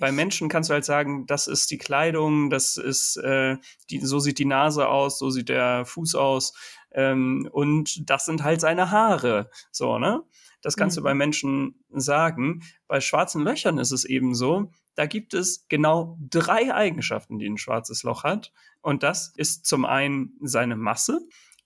bei 0.00 0.12
Menschen 0.12 0.48
kannst 0.48 0.70
du 0.70 0.74
halt 0.74 0.84
sagen, 0.84 1.26
das 1.26 1.46
ist 1.46 1.70
die 1.70 1.78
Kleidung, 1.78 2.50
das 2.50 2.76
ist 2.76 3.16
äh, 3.16 3.56
die, 3.90 4.00
so 4.00 4.18
sieht 4.18 4.38
die 4.38 4.44
Nase 4.44 4.88
aus, 4.88 5.18
so 5.18 5.30
sieht 5.30 5.48
der 5.48 5.84
Fuß 5.86 6.14
aus 6.14 6.52
ähm, 6.92 7.48
und 7.52 8.08
das 8.10 8.24
sind 8.26 8.42
halt 8.44 8.60
seine 8.60 8.90
Haare. 8.90 9.50
So, 9.72 9.98
ne? 9.98 10.22
Das 10.62 10.76
kannst 10.76 10.96
du 10.96 11.00
Mhm. 11.02 11.04
bei 11.04 11.14
Menschen 11.14 11.84
sagen. 11.90 12.62
Bei 12.88 13.00
schwarzen 13.00 13.42
Löchern 13.42 13.78
ist 13.78 13.90
es 13.92 14.04
eben 14.06 14.34
so, 14.34 14.70
da 14.94 15.06
gibt 15.06 15.34
es 15.34 15.66
genau 15.68 16.16
drei 16.30 16.72
Eigenschaften, 16.74 17.38
die 17.38 17.46
ein 17.48 17.58
schwarzes 17.58 18.02
Loch 18.02 18.24
hat. 18.24 18.52
Und 18.80 19.02
das 19.02 19.32
ist 19.36 19.66
zum 19.66 19.84
einen 19.84 20.32
seine 20.40 20.76
Masse, 20.76 21.20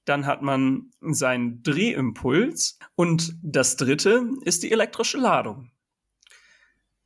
dann 0.09 0.27
hat 0.27 0.43
man 0.43 0.91
seinen 1.01 1.63
Drehimpuls 1.63 2.79
und 2.95 3.37
das 3.43 3.77
dritte 3.77 4.29
ist 4.43 4.63
die 4.63 4.73
elektrische 4.73 5.19
Ladung. 5.19 5.71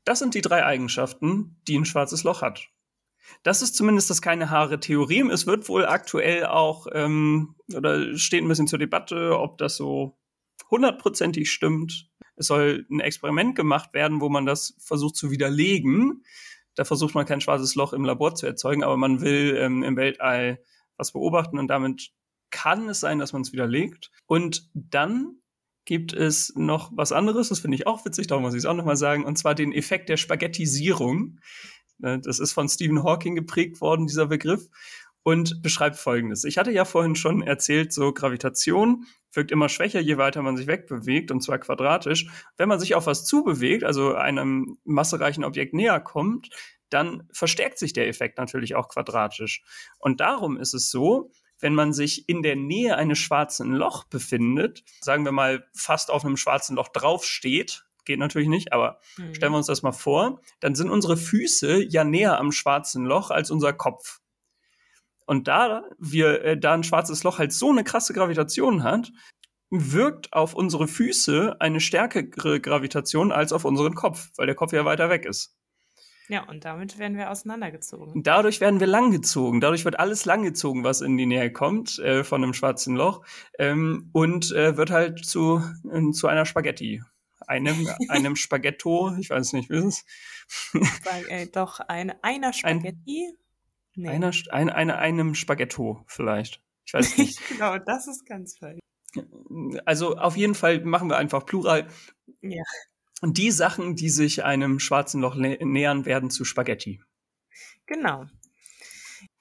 Das 0.04 0.18
sind 0.18 0.34
die 0.34 0.40
drei 0.40 0.64
Eigenschaften, 0.64 1.60
die 1.68 1.78
ein 1.78 1.84
schwarzes 1.84 2.24
Loch 2.24 2.42
hat. 2.42 2.68
Das 3.42 3.62
ist 3.62 3.76
zumindest 3.76 4.10
das 4.10 4.20
keine 4.20 4.50
Haare 4.50 4.80
Theorem. 4.80 5.30
Es 5.30 5.46
wird 5.46 5.68
wohl 5.68 5.86
aktuell 5.86 6.46
auch 6.46 6.86
ähm, 6.92 7.54
oder 7.74 8.16
steht 8.16 8.42
ein 8.42 8.48
bisschen 8.48 8.66
zur 8.66 8.78
Debatte, 8.78 9.38
ob 9.38 9.58
das 9.58 9.76
so 9.76 10.18
hundertprozentig 10.70 11.50
stimmt. 11.50 12.10
Es 12.36 12.46
soll 12.46 12.86
ein 12.90 13.00
Experiment 13.00 13.54
gemacht 13.54 13.94
werden, 13.94 14.20
wo 14.20 14.28
man 14.28 14.46
das 14.46 14.74
versucht 14.78 15.16
zu 15.16 15.30
widerlegen. 15.30 16.24
Da 16.74 16.84
versucht 16.84 17.14
man 17.14 17.26
kein 17.26 17.40
schwarzes 17.40 17.74
Loch 17.74 17.92
im 17.92 18.04
Labor 18.04 18.34
zu 18.34 18.46
erzeugen, 18.46 18.82
aber 18.82 18.96
man 18.96 19.20
will 19.20 19.56
ähm, 19.58 19.82
im 19.82 19.96
Weltall 19.96 20.62
was 20.96 21.12
beobachten 21.12 21.58
und 21.58 21.68
damit 21.68 22.12
kann 22.52 22.88
es 22.88 23.00
sein, 23.00 23.18
dass 23.18 23.32
man 23.32 23.42
es 23.42 23.52
widerlegt. 23.52 24.12
Und 24.26 24.70
dann 24.74 25.42
gibt 25.84 26.12
es 26.12 26.52
noch 26.54 26.92
was 26.94 27.10
anderes, 27.10 27.48
das 27.48 27.58
finde 27.58 27.74
ich 27.76 27.88
auch 27.88 28.04
witzig, 28.04 28.28
darum 28.28 28.44
muss 28.44 28.54
ich 28.54 28.58
es 28.58 28.66
auch 28.66 28.76
nochmal 28.76 28.96
sagen, 28.96 29.24
und 29.24 29.36
zwar 29.36 29.56
den 29.56 29.72
Effekt 29.72 30.08
der 30.08 30.16
Spaghettisierung. 30.16 31.40
Äh, 32.02 32.20
Das 32.20 32.38
ist 32.38 32.52
von 32.52 32.68
Stephen 32.68 33.02
Hawking 33.02 33.34
geprägt 33.34 33.80
worden, 33.80 34.06
dieser 34.06 34.26
Begriff, 34.26 34.68
und 35.24 35.62
beschreibt 35.62 35.96
Folgendes. 35.96 36.44
Ich 36.44 36.58
hatte 36.58 36.72
ja 36.72 36.84
vorhin 36.84 37.16
schon 37.16 37.42
erzählt, 37.42 37.92
so 37.92 38.12
Gravitation 38.12 39.06
wirkt 39.32 39.50
immer 39.50 39.68
schwächer, 39.68 40.00
je 40.00 40.18
weiter 40.18 40.42
man 40.42 40.56
sich 40.56 40.66
wegbewegt, 40.66 41.30
und 41.30 41.42
zwar 41.42 41.58
quadratisch. 41.58 42.26
Wenn 42.56 42.68
man 42.68 42.80
sich 42.80 42.94
auf 42.94 43.06
was 43.06 43.24
zubewegt, 43.24 43.84
also 43.84 44.14
einem 44.14 44.78
massereichen 44.84 45.44
Objekt 45.44 45.74
näher 45.74 46.00
kommt, 46.00 46.50
dann 46.90 47.28
verstärkt 47.32 47.78
sich 47.78 47.92
der 47.92 48.08
Effekt 48.08 48.38
natürlich 48.38 48.74
auch 48.74 48.88
quadratisch. 48.88 49.62
Und 49.98 50.20
darum 50.20 50.58
ist 50.58 50.74
es 50.74 50.90
so, 50.90 51.30
wenn 51.62 51.74
man 51.74 51.92
sich 51.92 52.28
in 52.28 52.42
der 52.42 52.56
Nähe 52.56 52.96
eines 52.96 53.18
schwarzen 53.18 53.72
Loch 53.72 54.04
befindet, 54.04 54.84
sagen 55.00 55.24
wir 55.24 55.32
mal 55.32 55.64
fast 55.74 56.10
auf 56.10 56.24
einem 56.24 56.36
schwarzen 56.36 56.76
Loch 56.76 56.88
draufsteht, 56.88 57.84
geht 58.04 58.18
natürlich 58.18 58.48
nicht, 58.48 58.72
aber 58.72 58.98
Mhm. 59.16 59.34
stellen 59.34 59.52
wir 59.52 59.58
uns 59.58 59.68
das 59.68 59.82
mal 59.82 59.92
vor, 59.92 60.40
dann 60.60 60.74
sind 60.74 60.90
unsere 60.90 61.16
Füße 61.16 61.82
ja 61.84 62.04
näher 62.04 62.38
am 62.38 62.52
schwarzen 62.52 63.04
Loch 63.06 63.30
als 63.30 63.50
unser 63.50 63.72
Kopf. 63.72 64.20
Und 65.24 65.46
da 65.48 65.84
wir 65.98 66.42
äh, 66.42 66.58
da 66.58 66.74
ein 66.74 66.82
schwarzes 66.82 67.22
Loch 67.22 67.38
halt 67.38 67.52
so 67.52 67.70
eine 67.70 67.84
krasse 67.84 68.12
Gravitation 68.12 68.82
hat, 68.82 69.12
wirkt 69.70 70.32
auf 70.32 70.52
unsere 70.54 70.88
Füße 70.88 71.56
eine 71.60 71.80
stärkere 71.80 72.60
Gravitation 72.60 73.32
als 73.32 73.52
auf 73.52 73.64
unseren 73.64 73.94
Kopf, 73.94 74.30
weil 74.36 74.46
der 74.46 74.56
Kopf 74.56 74.72
ja 74.72 74.84
weiter 74.84 75.08
weg 75.08 75.24
ist. 75.24 75.56
Ja, 76.28 76.48
und 76.48 76.64
damit 76.64 76.98
werden 76.98 77.16
wir 77.16 77.30
auseinandergezogen. 77.30 78.22
Dadurch 78.22 78.60
werden 78.60 78.80
wir 78.80 78.86
langgezogen. 78.86 79.60
Dadurch 79.60 79.84
wird 79.84 79.98
alles 79.98 80.24
langgezogen, 80.24 80.84
was 80.84 81.00
in 81.00 81.16
die 81.16 81.26
Nähe 81.26 81.52
kommt 81.52 81.98
äh, 81.98 82.24
von 82.24 82.42
einem 82.42 82.54
schwarzen 82.54 82.94
Loch 82.96 83.24
ähm, 83.58 84.08
und 84.12 84.52
äh, 84.52 84.76
wird 84.76 84.90
halt 84.90 85.24
zu, 85.24 85.62
äh, 85.90 86.10
zu 86.12 86.28
einer 86.28 86.46
Spaghetti. 86.46 87.02
Einem, 87.46 87.88
einem 88.08 88.36
Spaghetto, 88.36 89.14
ich 89.18 89.30
weiß 89.30 89.52
nicht, 89.54 89.68
wie 89.70 89.78
ist 89.78 90.04
es? 90.72 91.28
äh, 91.28 91.46
doch, 91.48 91.80
eine, 91.80 92.22
einer 92.22 92.52
Spaghetti. 92.52 93.28
Ein, 93.28 94.02
nee. 94.02 94.08
einer, 94.08 94.30
ein, 94.50 94.70
eine, 94.70 94.98
einem 94.98 95.34
Spaghetto 95.34 96.04
vielleicht. 96.06 96.60
Ich 96.86 96.94
weiß 96.94 97.18
nicht. 97.18 97.40
genau, 97.48 97.78
das 97.78 98.06
ist 98.06 98.26
ganz 98.26 98.56
falsch. 98.58 98.80
Also 99.84 100.16
auf 100.16 100.36
jeden 100.36 100.54
Fall 100.54 100.80
machen 100.84 101.10
wir 101.10 101.18
einfach 101.18 101.44
Plural. 101.44 101.88
Ja. 102.40 102.62
Und 103.22 103.38
die 103.38 103.52
Sachen, 103.52 103.94
die 103.94 104.10
sich 104.10 104.42
einem 104.42 104.80
schwarzen 104.80 105.20
Loch 105.20 105.36
nähern, 105.36 106.04
werden 106.04 106.28
zu 106.28 106.44
Spaghetti. 106.44 107.00
Genau. 107.86 108.26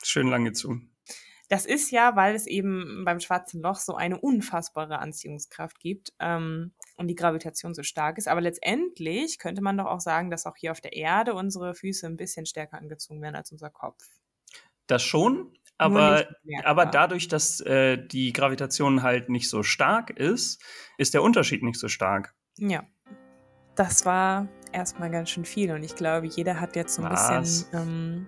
Schön 0.04 0.28
lange 0.28 0.54
zu. 0.54 0.80
Das 1.50 1.66
ist 1.66 1.90
ja, 1.90 2.16
weil 2.16 2.36
es 2.36 2.46
eben 2.46 3.04
beim 3.06 3.20
schwarzen 3.20 3.60
Loch 3.62 3.78
so 3.78 3.96
eine 3.96 4.22
unfassbare 4.22 5.00
Anziehungskraft 5.00 5.80
gibt 5.80 6.14
ähm, 6.20 6.74
und 6.96 7.08
die 7.08 7.16
Gravitation 7.16 7.74
so 7.74 7.82
stark 7.82 8.20
ist. 8.20 8.28
Aber 8.28 8.40
letztendlich 8.40 9.40
könnte 9.40 9.64
man 9.64 9.78
doch 9.78 9.88
auch 9.88 10.00
sagen, 10.00 10.30
dass 10.30 10.46
auch 10.46 10.56
hier 10.56 10.72
auf 10.72 10.80
der 10.80 10.94
Erde 10.94 11.34
unsere 11.34 11.74
Füße 11.74 12.06
ein 12.06 12.18
bisschen 12.18 12.46
stärker 12.46 12.78
angezogen 12.78 13.22
werden 13.24 13.36
als 13.36 13.52
unser 13.52 13.72
Kopf. 13.72 14.04
Das 14.86 15.02
schon, 15.02 15.58
aber, 15.80 16.28
aber 16.64 16.86
dadurch, 16.86 17.28
dass 17.28 17.60
äh, 17.62 17.98
die 17.98 18.32
Gravitation 18.32 19.02
halt 19.02 19.30
nicht 19.30 19.50
so 19.50 19.64
stark 19.64 20.12
ist, 20.12 20.64
ist 21.00 21.16
der 21.16 21.24
Unterschied 21.24 21.64
nicht 21.64 21.80
so 21.80 21.88
stark. 21.88 22.36
Ja 22.58 22.86
das 23.76 24.06
war 24.06 24.48
erstmal 24.72 25.10
ganz 25.10 25.30
schön 25.30 25.46
viel. 25.46 25.72
Und 25.72 25.84
ich 25.84 25.96
glaube, 25.96 26.28
jeder 26.28 26.60
hat 26.60 26.76
jetzt 26.76 26.96
so 26.96 27.04
ein 27.04 27.12
Was? 27.12 27.30
bisschen, 27.30 27.68
ähm, 27.74 28.28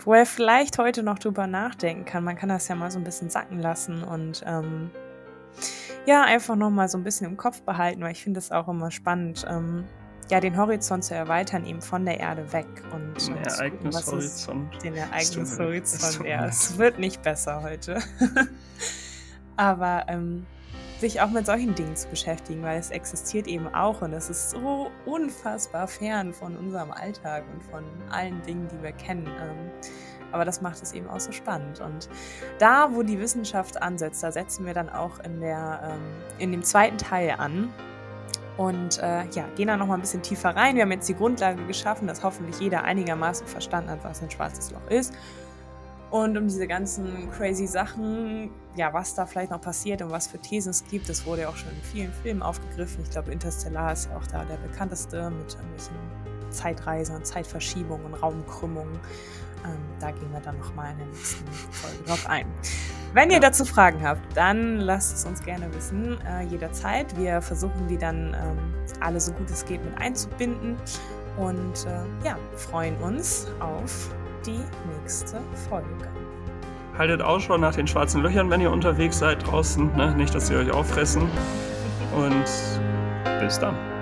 wo 0.00 0.14
er 0.14 0.26
vielleicht 0.26 0.78
heute 0.78 1.02
noch 1.02 1.18
drüber 1.18 1.46
nachdenken 1.46 2.04
kann. 2.04 2.24
Man 2.24 2.36
kann 2.36 2.48
das 2.48 2.68
ja 2.68 2.74
mal 2.74 2.90
so 2.90 2.98
ein 2.98 3.04
bisschen 3.04 3.30
sacken 3.30 3.60
lassen 3.60 4.02
und 4.02 4.42
ähm, 4.46 4.90
ja, 6.06 6.22
einfach 6.22 6.54
nochmal 6.54 6.88
so 6.88 6.98
ein 6.98 7.04
bisschen 7.04 7.26
im 7.26 7.36
Kopf 7.36 7.62
behalten, 7.62 8.00
weil 8.02 8.12
ich 8.12 8.22
finde 8.22 8.38
es 8.38 8.52
auch 8.52 8.68
immer 8.68 8.90
spannend, 8.90 9.44
ähm, 9.48 9.84
ja, 10.30 10.40
den 10.40 10.56
Horizont 10.56 11.04
zu 11.04 11.14
erweitern, 11.14 11.64
eben 11.66 11.80
von 11.80 12.04
der 12.04 12.18
Erde 12.18 12.52
weg. 12.52 12.66
Und, 12.92 13.28
den 13.28 13.36
Ereignishorizont. 13.36 14.82
Den 14.82 14.94
Ereignishorizont, 14.94 16.26
ja. 16.26 16.46
Es 16.46 16.78
wird 16.78 16.98
nicht 16.98 17.22
besser 17.22 17.62
heute. 17.62 17.98
Aber 19.56 20.04
ähm, 20.08 20.46
sich 21.00 21.20
auch 21.20 21.30
mit 21.30 21.46
solchen 21.46 21.74
Dingen 21.74 21.96
zu 21.96 22.08
beschäftigen, 22.08 22.62
weil 22.62 22.78
es 22.78 22.90
existiert 22.90 23.46
eben 23.46 23.72
auch 23.74 24.02
und 24.02 24.12
es 24.12 24.30
ist 24.30 24.50
so 24.50 24.90
unfassbar 25.04 25.86
fern 25.88 26.32
von 26.32 26.56
unserem 26.56 26.90
Alltag 26.90 27.44
und 27.52 27.62
von 27.64 27.84
allen 28.10 28.40
Dingen, 28.42 28.68
die 28.68 28.82
wir 28.82 28.92
kennen. 28.92 29.26
Ähm, 29.26 29.70
aber 30.32 30.44
das 30.44 30.60
macht 30.60 30.82
es 30.82 30.92
eben 30.92 31.08
auch 31.08 31.20
so 31.20 31.32
spannend. 31.32 31.80
Und 31.80 32.08
da, 32.58 32.90
wo 32.92 33.02
die 33.02 33.18
Wissenschaft 33.18 33.80
ansetzt, 33.80 34.22
da 34.22 34.32
setzen 34.32 34.66
wir 34.66 34.74
dann 34.74 34.88
auch 34.88 35.20
in, 35.20 35.40
der, 35.40 35.80
ähm, 35.84 36.00
in 36.38 36.52
dem 36.52 36.62
zweiten 36.62 36.98
Teil 36.98 37.34
an. 37.38 37.72
Und 38.56 38.98
äh, 38.98 39.24
ja, 39.30 39.44
gehen 39.54 39.68
da 39.68 39.76
nochmal 39.76 39.98
ein 39.98 40.00
bisschen 40.00 40.22
tiefer 40.22 40.56
rein. 40.56 40.76
Wir 40.76 40.82
haben 40.82 40.92
jetzt 40.92 41.08
die 41.08 41.14
Grundlage 41.14 41.64
geschaffen, 41.66 42.08
dass 42.08 42.24
hoffentlich 42.24 42.58
jeder 42.58 42.84
einigermaßen 42.84 43.46
verstanden 43.46 43.90
hat, 43.90 44.02
was 44.02 44.22
ein 44.22 44.30
schwarzes 44.30 44.70
Loch 44.70 44.88
ist 44.88 45.12
und 46.10 46.36
um 46.36 46.46
diese 46.46 46.66
ganzen 46.66 47.30
crazy 47.32 47.66
Sachen, 47.66 48.50
ja, 48.76 48.92
was 48.92 49.14
da 49.14 49.26
vielleicht 49.26 49.50
noch 49.50 49.60
passiert 49.60 50.02
und 50.02 50.10
was 50.10 50.28
für 50.28 50.38
Thesen 50.38 50.70
es 50.70 50.84
gibt, 50.84 51.08
das 51.08 51.26
wurde 51.26 51.42
ja 51.42 51.48
auch 51.48 51.56
schon 51.56 51.70
in 51.70 51.82
vielen 51.82 52.12
Filmen 52.12 52.42
aufgegriffen. 52.42 53.02
Ich 53.02 53.10
glaube, 53.10 53.32
Interstellar 53.32 53.92
ist 53.92 54.08
ja 54.08 54.16
auch 54.16 54.26
da 54.26 54.44
der 54.44 54.56
bekannteste 54.56 55.30
mit 55.30 55.54
irgendwelchen 55.54 55.96
Zeitreisen 56.50 57.16
und 57.16 57.26
Zeitverschiebungen 57.26 58.06
und 58.06 58.14
Raumkrümmungen. 58.14 58.94
Ähm, 59.64 59.78
da 59.98 60.10
gehen 60.12 60.32
wir 60.32 60.40
dann 60.40 60.58
nochmal 60.58 60.92
in 60.92 60.98
der 60.98 61.06
nächsten 61.08 61.44
Folge 61.52 62.04
drauf 62.06 62.28
ein. 62.28 62.46
Wenn 63.12 63.30
ihr 63.30 63.40
dazu 63.40 63.64
Fragen 63.64 64.02
habt, 64.02 64.36
dann 64.36 64.78
lasst 64.78 65.16
es 65.16 65.24
uns 65.24 65.42
gerne 65.42 65.72
wissen, 65.74 66.18
äh, 66.20 66.42
jederzeit. 66.42 67.16
Wir 67.16 67.40
versuchen 67.40 67.88
die 67.88 67.96
dann 67.96 68.34
ähm, 68.34 68.74
alle 69.00 69.18
so 69.20 69.32
gut 69.32 69.50
es 69.50 69.64
geht 69.64 69.84
mit 69.84 69.98
einzubinden 69.98 70.76
und 71.36 71.86
äh, 71.86 72.26
ja, 72.26 72.38
freuen 72.56 72.96
uns 72.98 73.48
auf 73.58 74.10
die 74.46 74.60
nächste 75.00 75.40
Folge. 75.68 76.08
Haltet 76.96 77.20
Ausschau 77.20 77.58
nach 77.58 77.74
den 77.74 77.86
schwarzen 77.86 78.22
Löchern, 78.22 78.48
wenn 78.48 78.60
ihr 78.60 78.70
unterwegs 78.70 79.18
seid 79.18 79.46
draußen. 79.46 79.94
Ne? 79.96 80.14
Nicht, 80.14 80.34
dass 80.34 80.46
sie 80.46 80.56
euch 80.56 80.70
auffressen. 80.70 81.28
Und 82.14 82.44
bis 83.40 83.58
dann. 83.58 83.95